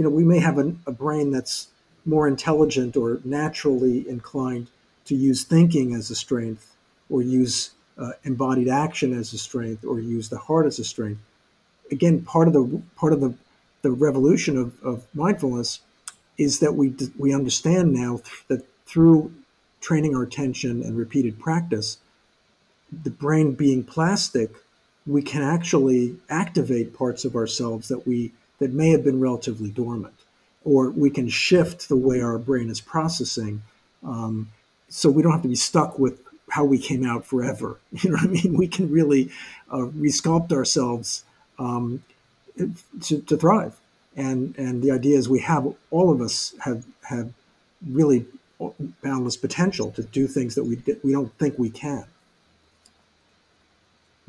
[0.00, 1.68] you know, we may have a, a brain that's
[2.06, 4.68] more intelligent or naturally inclined
[5.04, 6.74] to use thinking as a strength
[7.10, 11.20] or use uh, embodied action as a strength or use the heart as a strength.
[11.90, 13.34] Again, part of the part of the
[13.82, 15.80] the revolution of, of mindfulness
[16.38, 19.30] is that we we understand now that through
[19.82, 21.98] training our attention and repeated practice,
[23.02, 24.50] the brain being plastic,
[25.06, 30.14] we can actually activate parts of ourselves that we that may have been relatively dormant,
[30.64, 33.62] or we can shift the way our brain is processing,
[34.04, 34.48] um,
[34.88, 36.20] so we don't have to be stuck with
[36.50, 37.78] how we came out forever.
[38.02, 38.56] You know what I mean?
[38.56, 39.30] We can really
[39.70, 41.24] uh, resculpt ourselves
[41.58, 42.02] um,
[42.56, 43.76] to, to thrive.
[44.16, 47.32] And and the idea is we have all of us have have
[47.88, 48.26] really
[49.02, 52.04] boundless potential to do things that we we don't think we can.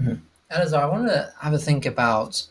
[0.01, 0.13] Mm-hmm.
[0.51, 2.47] Elazar, I want to have a think about.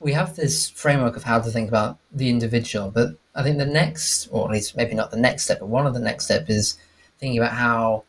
[0.00, 3.66] We have this framework of how to think about the individual, but I think the
[3.66, 6.50] next, or at least maybe not the next step, but one of the next steps
[6.50, 6.78] is
[7.18, 8.04] thinking about how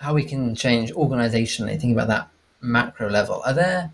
[0.00, 2.28] how we can change organizationally, thinking about that
[2.60, 3.42] macro level.
[3.44, 3.90] Are there,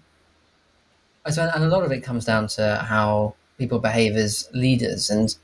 [1.24, 5.11] I and a lot of it comes down to how people behave as leaders.
[5.11, 5.34] And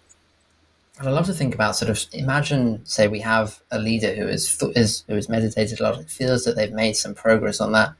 [1.01, 4.62] I'd love to think about sort of imagine, say, we have a leader who is,
[4.76, 7.94] is who has meditated a lot, feels that they've made some progress on that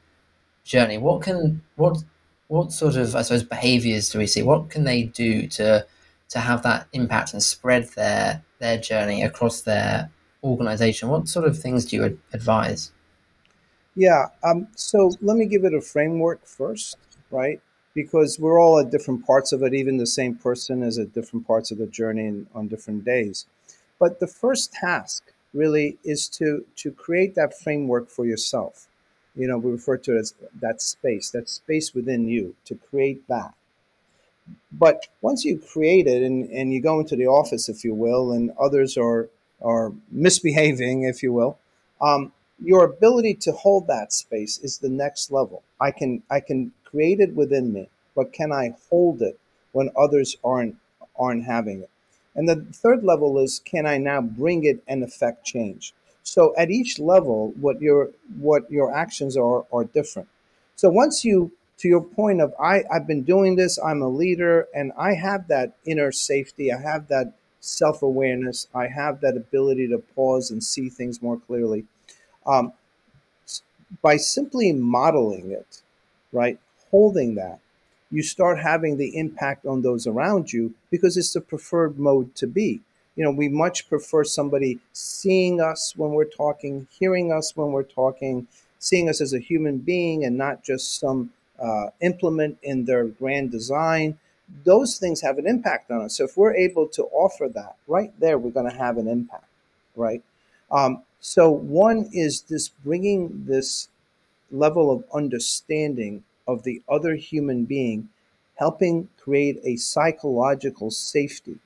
[0.63, 0.97] journey.
[0.97, 2.03] What can what
[2.47, 4.43] what sort of I suppose behaviors do we see?
[4.43, 5.85] What can they do to
[6.29, 10.09] to have that impact and spread their their journey across their
[10.43, 11.09] organization?
[11.09, 12.91] What sort of things do you advise?
[13.95, 16.97] Yeah, um, so let me give it a framework first,
[17.29, 17.61] right?
[17.93, 19.73] Because we're all at different parts of it.
[19.73, 23.45] Even the same person is at different parts of the journey and on different days.
[23.99, 28.87] But the first task really is to to create that framework for yourself.
[29.35, 33.27] You know, we refer to it as that space, that space within you to create
[33.27, 33.53] that.
[34.71, 38.31] But once you create it and, and you go into the office, if you will,
[38.31, 39.29] and others are
[39.59, 41.57] or misbehaving, if you will,
[42.01, 45.63] um, your ability to hold that space is the next level.
[45.79, 49.39] I can I can create it within me, but can I hold it
[49.71, 50.75] when others aren't
[51.17, 51.89] aren't having it?
[52.35, 55.93] And the third level is can I now bring it and affect change?
[56.23, 60.27] So at each level, what your what your actions are are different.
[60.75, 64.67] So once you to your point of I, I've been doing this, I'm a leader,
[64.73, 68.67] and I have that inner safety, I have that self awareness.
[68.73, 71.85] I have that ability to pause and see things more clearly.
[72.45, 72.73] Um,
[74.01, 75.81] by simply modeling it,
[76.31, 76.59] right,
[76.89, 77.59] holding that,
[78.09, 82.47] you start having the impact on those around you because it's the preferred mode to
[82.47, 82.81] be.
[83.15, 87.83] You know, we much prefer somebody seeing us when we're talking, hearing us when we're
[87.83, 88.47] talking,
[88.79, 91.31] seeing us as a human being and not just some
[91.61, 94.17] uh, implement in their grand design
[94.63, 96.17] those things have an impact on us.
[96.17, 99.45] So if we're able to offer that right there, we're going to have an impact,
[99.95, 100.23] right?
[100.69, 103.89] Um, so one is this bringing this
[104.51, 108.09] level of understanding of the other human being,
[108.55, 111.57] helping create a psychological safety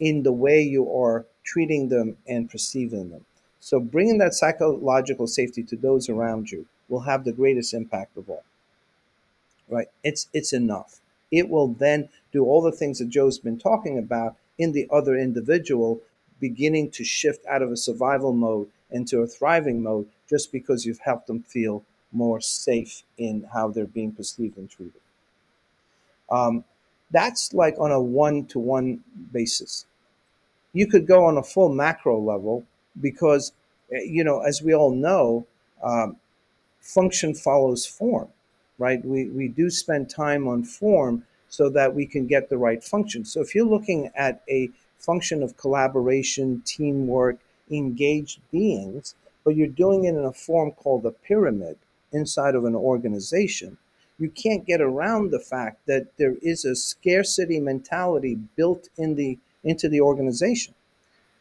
[0.00, 3.24] in the way you are treating them and perceiving them.
[3.60, 8.28] So bringing that psychological safety to those around you will have the greatest impact of
[8.28, 8.44] all.
[9.68, 9.88] Right?
[10.02, 14.36] It's it's enough it will then do all the things that Joe's been talking about
[14.58, 16.00] in the other individual,
[16.40, 21.00] beginning to shift out of a survival mode into a thriving mode just because you've
[21.00, 25.00] helped them feel more safe in how they're being perceived and treated.
[26.30, 26.64] Um,
[27.10, 29.86] that's like on a one to one basis.
[30.72, 32.64] You could go on a full macro level
[33.00, 33.52] because,
[33.92, 35.46] eh, you know, as we all know,
[35.82, 36.16] um,
[36.80, 38.28] function follows form
[38.80, 39.04] right?
[39.04, 43.24] We, we do spend time on form so that we can get the right function.
[43.24, 47.38] So if you're looking at a function of collaboration, teamwork,
[47.70, 49.14] engaged beings,
[49.44, 51.76] but you're doing it in a form called a pyramid
[52.12, 53.76] inside of an organization,
[54.18, 59.38] you can't get around the fact that there is a scarcity mentality built in the
[59.64, 60.74] into the organization.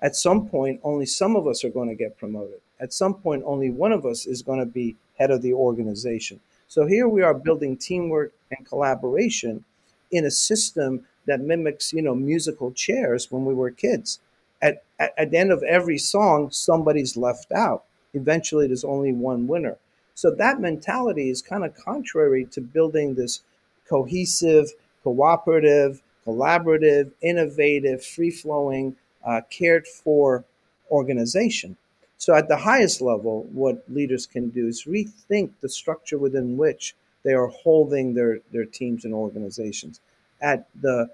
[0.02, 2.62] At some point, only some of us are going to get promoted.
[2.80, 6.40] At some point, only one of us is going to be head of the organization.
[6.68, 9.66] So here we are building teamwork and collaboration
[10.12, 14.20] in a system that mimics, you know, musical chairs when we were kids.
[14.62, 17.84] At, at, at, the end of every song, somebody's left out.
[18.14, 19.78] Eventually, there's only one winner.
[20.16, 23.42] So that mentality is kind of contrary to building this
[23.88, 24.72] cohesive,
[25.04, 30.44] cooperative, collaborative, innovative, free flowing, uh, cared for
[30.92, 31.78] organization.
[32.18, 36.96] So, at the highest level, what leaders can do is rethink the structure within which
[37.24, 40.00] they are holding their, their teams and organizations.
[40.42, 41.10] At the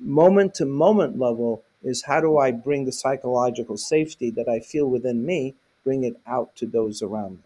[0.00, 4.86] moment to moment level is how do I bring the psychological safety that I feel
[4.86, 7.38] within me, bring it out to those around me.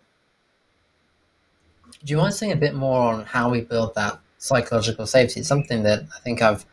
[2.05, 5.41] Do you mind saying a bit more on how we build that psychological safety?
[5.41, 6.65] It's something that I think I've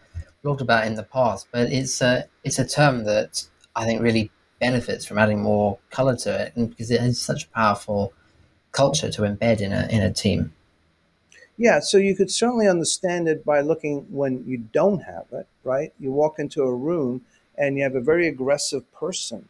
[0.44, 3.44] talked about in the past, but it's a it's a term that
[3.76, 7.46] I think really benefits from adding more color to it, and because it has such
[7.46, 8.14] a powerful
[8.72, 10.54] culture to embed in a in a team.
[11.58, 15.92] Yeah, so you could certainly understand it by looking when you don't have it, right?
[16.00, 17.22] You walk into a room
[17.58, 19.50] and you have a very aggressive person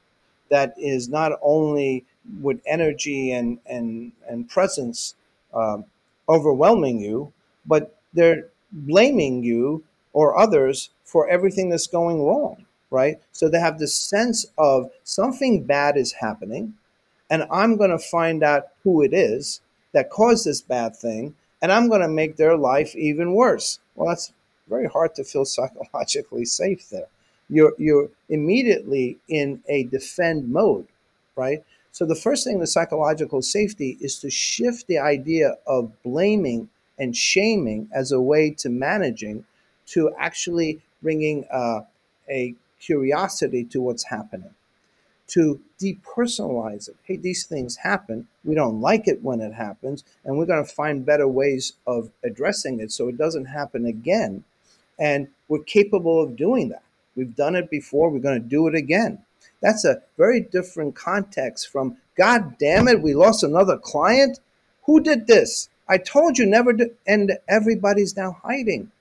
[0.49, 2.05] that is not only
[2.41, 5.15] with energy and and and presence
[5.53, 5.85] um,
[6.27, 7.31] overwhelming you,
[7.65, 9.83] but they're blaming you
[10.13, 13.19] or others for everything that's going wrong, right?
[13.31, 16.75] So they have this sense of something bad is happening,
[17.29, 21.71] and I'm going to find out who it is that caused this bad thing, and
[21.71, 23.79] I'm going to make their life even worse.
[23.95, 24.33] Well, that's
[24.67, 27.07] very hard to feel psychologically safe there.
[27.49, 30.87] You're, you're immediately in a defend mode,
[31.35, 31.63] right?
[31.91, 37.15] So the first thing with psychological safety is to shift the idea of blaming and
[37.15, 39.45] shaming as a way to managing
[39.89, 41.81] to actually bringing uh,
[42.29, 44.53] a curiosity to what's happening,
[45.27, 46.95] to depersonalize it.
[47.03, 48.27] Hey, these things happen.
[48.43, 52.09] We don't like it when it happens, and we're going to find better ways of
[52.23, 54.43] addressing it so it doesn't happen again.
[54.97, 56.83] And we're capable of doing that.
[57.15, 59.19] We've done it before, we're going to do it again.
[59.61, 64.39] That's a very different context from, God damn it, we lost another client.
[64.85, 65.69] Who did this?
[65.87, 68.91] I told you never to, and everybody's now hiding,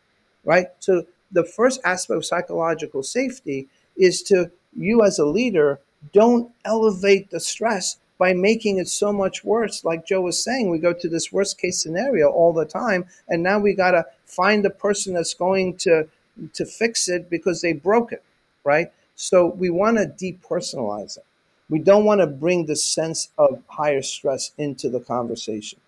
[0.44, 0.68] right?
[0.80, 5.80] So the first aspect of psychological safety is to you as a leader
[6.12, 9.84] don't elevate the stress by making it so much worse.
[9.84, 13.42] Like Joe was saying, we go to this worst case scenario all the time, and
[13.42, 16.08] now we got to find the person that's going to
[16.54, 18.22] to fix it because they broke it,
[18.64, 18.92] right?
[19.16, 21.24] So we want to depersonalize it.
[21.68, 25.80] We don't want to bring the sense of higher stress into the conversation.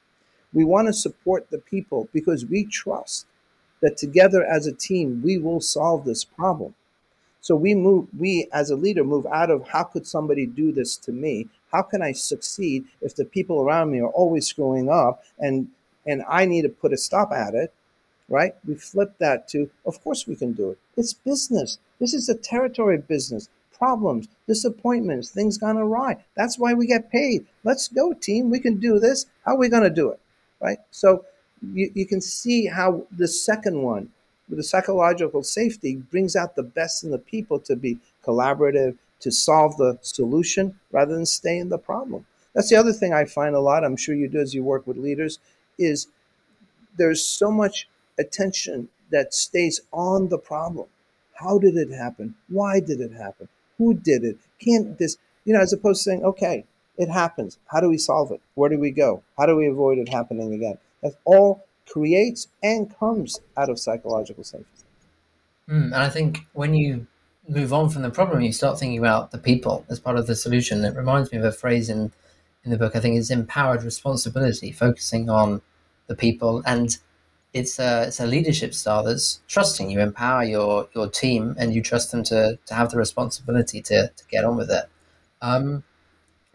[0.52, 3.26] We want to support the people because we trust
[3.80, 6.74] that together as a team we will solve this problem.
[7.40, 10.96] So we move we as a leader move out of how could somebody do this
[10.98, 11.48] to me?
[11.72, 15.68] How can I succeed if the people around me are always screwing up and
[16.06, 17.72] and I need to put a stop at it
[18.30, 18.54] right?
[18.66, 20.78] We flip that to, of course we can do it.
[20.96, 21.78] It's business.
[21.98, 23.48] This is a territory business.
[23.76, 26.22] Problems, disappointments, things gone awry.
[26.36, 27.46] That's why we get paid.
[27.64, 28.50] Let's go, team.
[28.50, 29.26] We can do this.
[29.44, 30.20] How are we going to do it?
[30.60, 30.78] Right?
[30.90, 31.24] So
[31.62, 34.10] you, you can see how the second one,
[34.48, 39.76] the psychological safety, brings out the best in the people to be collaborative, to solve
[39.76, 42.26] the solution rather than stay in the problem.
[42.54, 44.86] That's the other thing I find a lot, I'm sure you do as you work
[44.86, 45.38] with leaders,
[45.78, 46.08] is
[46.96, 47.88] there's so much
[48.18, 50.86] attention that stays on the problem.
[51.34, 52.34] How did it happen?
[52.48, 53.48] Why did it happen?
[53.78, 54.36] Who did it?
[54.58, 56.64] Can't this, you know, as opposed to saying, okay,
[56.98, 57.58] it happens.
[57.66, 58.40] How do we solve it?
[58.54, 59.22] Where do we go?
[59.38, 60.78] How do we avoid it happening again?
[61.02, 64.66] That all creates and comes out of psychological safety.
[65.68, 67.06] Mm, and I think when you
[67.48, 70.36] move on from the problem, you start thinking about the people as part of the
[70.36, 70.84] solution.
[70.84, 72.12] It reminds me of a phrase in,
[72.64, 75.62] in the book, I think is empowered responsibility, focusing on
[76.10, 76.98] the people and
[77.52, 81.80] it's a it's a leadership style that's trusting you empower your your team and you
[81.80, 84.86] trust them to to have the responsibility to to get on with it
[85.40, 85.84] um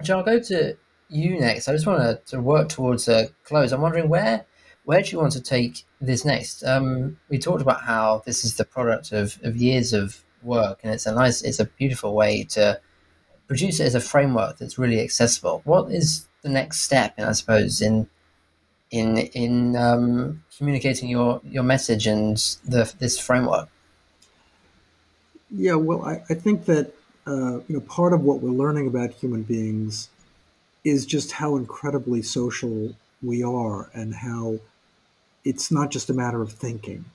[0.03, 0.75] Joe, I'll go to
[1.09, 1.67] you next.
[1.67, 3.71] I just want to, to work towards a close.
[3.71, 4.45] I'm wondering where
[4.85, 6.63] where do you want to take this next?
[6.63, 10.93] Um, we talked about how this is the product of, of years of work, and
[10.93, 12.79] it's a nice, it's a beautiful way to
[13.47, 15.61] produce it as a framework that's really accessible.
[15.65, 18.07] What is the next step, and I suppose in
[18.91, 23.69] in in um, communicating your your message and the, this framework?
[25.49, 26.93] Yeah, well, I, I think that
[27.25, 30.09] uh, you know part of what we're learning about human beings
[30.85, 34.59] is just how incredibly social we are, and how
[35.45, 37.05] it's not just a matter of thinking,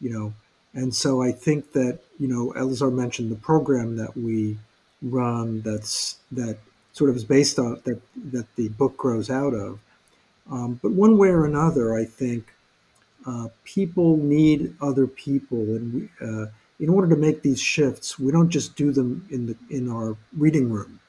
[0.00, 0.34] you know.
[0.74, 4.58] And so I think that you know, Elazar mentioned the program that we
[5.02, 5.62] run.
[5.62, 6.58] That's that
[6.92, 8.00] sort of is based on that
[8.32, 9.80] that the book grows out of
[10.50, 12.54] um, but one way or another, I think
[13.26, 16.46] uh, people need other people, and we, uh,
[16.80, 20.16] in order to make these shifts, we don't just do them in the in our
[20.36, 21.00] reading room,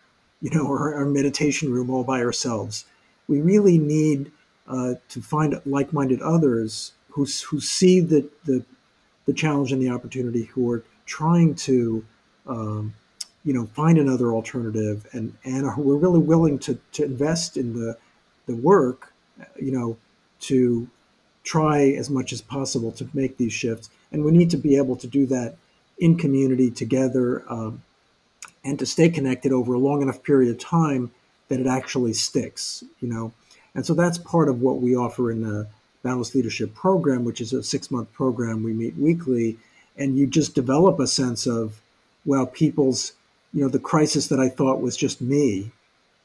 [0.41, 2.85] you know, or our meditation room all by ourselves.
[3.27, 4.31] We really need
[4.67, 8.63] uh, to find like-minded others who who see the the
[9.25, 12.05] the challenge and the opportunity, who are trying to
[12.47, 12.93] um,
[13.43, 17.73] you know find another alternative and and are, we're really willing to to invest in
[17.73, 17.97] the
[18.45, 19.13] the work
[19.59, 19.97] you know,
[20.41, 20.89] to
[21.43, 23.89] try as much as possible to make these shifts.
[24.11, 25.55] and we need to be able to do that
[25.97, 27.81] in community together um,
[28.65, 31.11] and to stay connected over a long enough period of time
[31.47, 33.31] that it actually sticks, you know.
[33.75, 35.67] And so that's part of what we offer in the
[36.03, 38.63] Boundless Leadership Program, which is a six month program.
[38.63, 39.57] We meet weekly,
[39.95, 41.79] and you just develop a sense of,
[42.25, 43.13] well, people's,
[43.53, 45.71] you know, the crisis that I thought was just me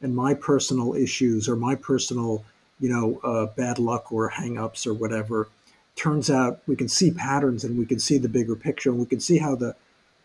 [0.01, 2.45] and my personal issues or my personal,
[2.81, 5.49] you know, uh, bad luck or hangups or whatever.
[5.95, 9.07] Turns out we can see patterns and we can see the bigger picture and we
[9.07, 9.77] can see how the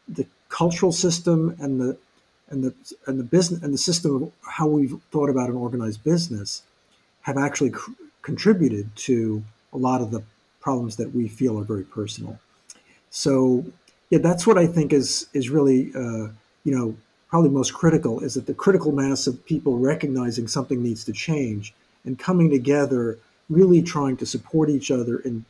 [0.08, 1.98] the cultural system and the
[2.50, 2.74] and the
[3.08, 6.64] and the business and the system of how we've thought about an organized business
[7.22, 7.92] have actually cr-
[8.22, 9.44] contributed to
[9.74, 10.24] a lot of the
[10.62, 12.40] problems that we feel are very personal.
[13.10, 13.66] So,
[14.10, 16.28] yeah, that's what I think is is really uh,
[16.64, 16.96] you know
[17.30, 21.74] probably most critical is that the critical mass of people recognizing something needs to change
[22.06, 23.18] and coming together,
[23.50, 25.44] really trying to support each other and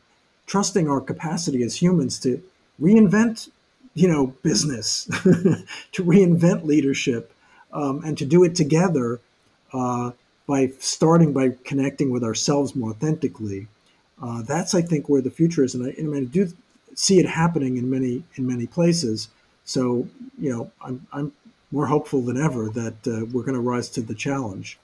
[0.48, 2.42] trusting our capacity as humans to
[2.82, 3.50] reinvent
[3.96, 5.06] you know, business,
[5.94, 7.34] to reinvent leadership,
[7.74, 9.20] um, and to do it together
[9.74, 10.12] uh,
[10.48, 13.68] by starting by connecting with ourselves more authentically.
[14.22, 16.52] Uh, that's, I think, where the future is, and I, and I do
[16.94, 19.30] see it happening in many in many places.
[19.64, 21.32] So, you know, I'm I'm
[21.72, 24.78] more hopeful than ever that uh, we're going to rise to the challenge.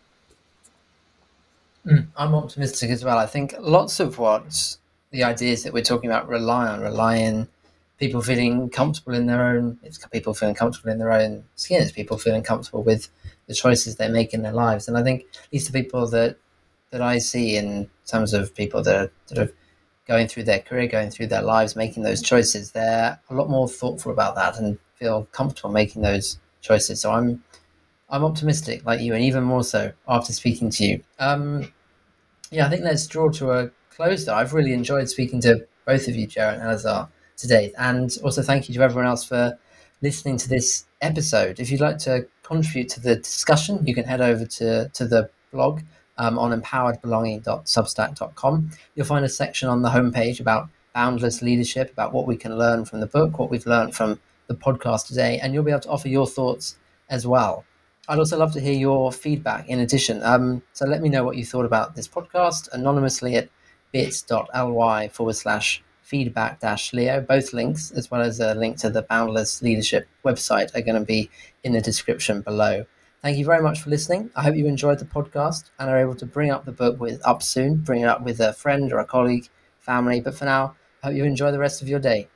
[1.86, 3.18] Mm, I'm optimistic as well.
[3.18, 4.78] I think lots of what
[5.12, 7.48] the ideas that we're talking about rely on rely on
[8.02, 11.92] people feeling comfortable in their own it's people feeling comfortable in their own skin it's
[11.92, 13.10] people feeling comfortable with
[13.46, 14.88] the choices they make in their lives.
[14.88, 16.36] And i think at least the people that
[16.90, 19.54] that i see in terms of people that are sort of
[20.08, 23.70] going through their career going through their lives making those choices they're a lot more
[23.70, 27.02] thoughtful about that and feel comfortable making those choices.
[27.02, 27.44] So i'm
[28.10, 31.04] i'm optimistic like you and even more so after speaking to you.
[31.20, 31.72] Um
[32.50, 34.34] yeah i think let's draw to a close though.
[34.34, 37.72] I've really enjoyed speaking to both of you jared and Elazar today.
[37.78, 39.58] And also thank you to everyone else for
[40.02, 41.60] listening to this episode.
[41.60, 45.30] If you'd like to contribute to the discussion, you can head over to, to the
[45.52, 45.82] blog
[46.18, 48.72] um, on empoweredbelonging.substack.com.
[48.96, 52.86] You'll find a section on the homepage about boundless leadership, about what we can learn
[52.86, 55.90] from the book, what we've learned from the podcast today, and you'll be able to
[55.90, 56.76] offer your thoughts
[57.10, 57.66] as well.
[58.08, 60.22] I'd also love to hear your feedback in addition.
[60.24, 63.50] Um, so let me know what you thought about this podcast anonymously at
[63.92, 67.22] bit.ly forward slash feedback dash Leo.
[67.22, 71.06] Both links, as well as a link to the Boundless Leadership website, are going to
[71.06, 71.30] be
[71.64, 72.86] in the description below.
[73.22, 74.30] Thank you very much for listening.
[74.36, 77.26] I hope you enjoyed the podcast and are able to bring up the book with
[77.26, 79.48] up soon, bring it up with a friend or a colleague,
[79.80, 80.20] family.
[80.20, 82.28] But for now, I hope you enjoy the rest of your day.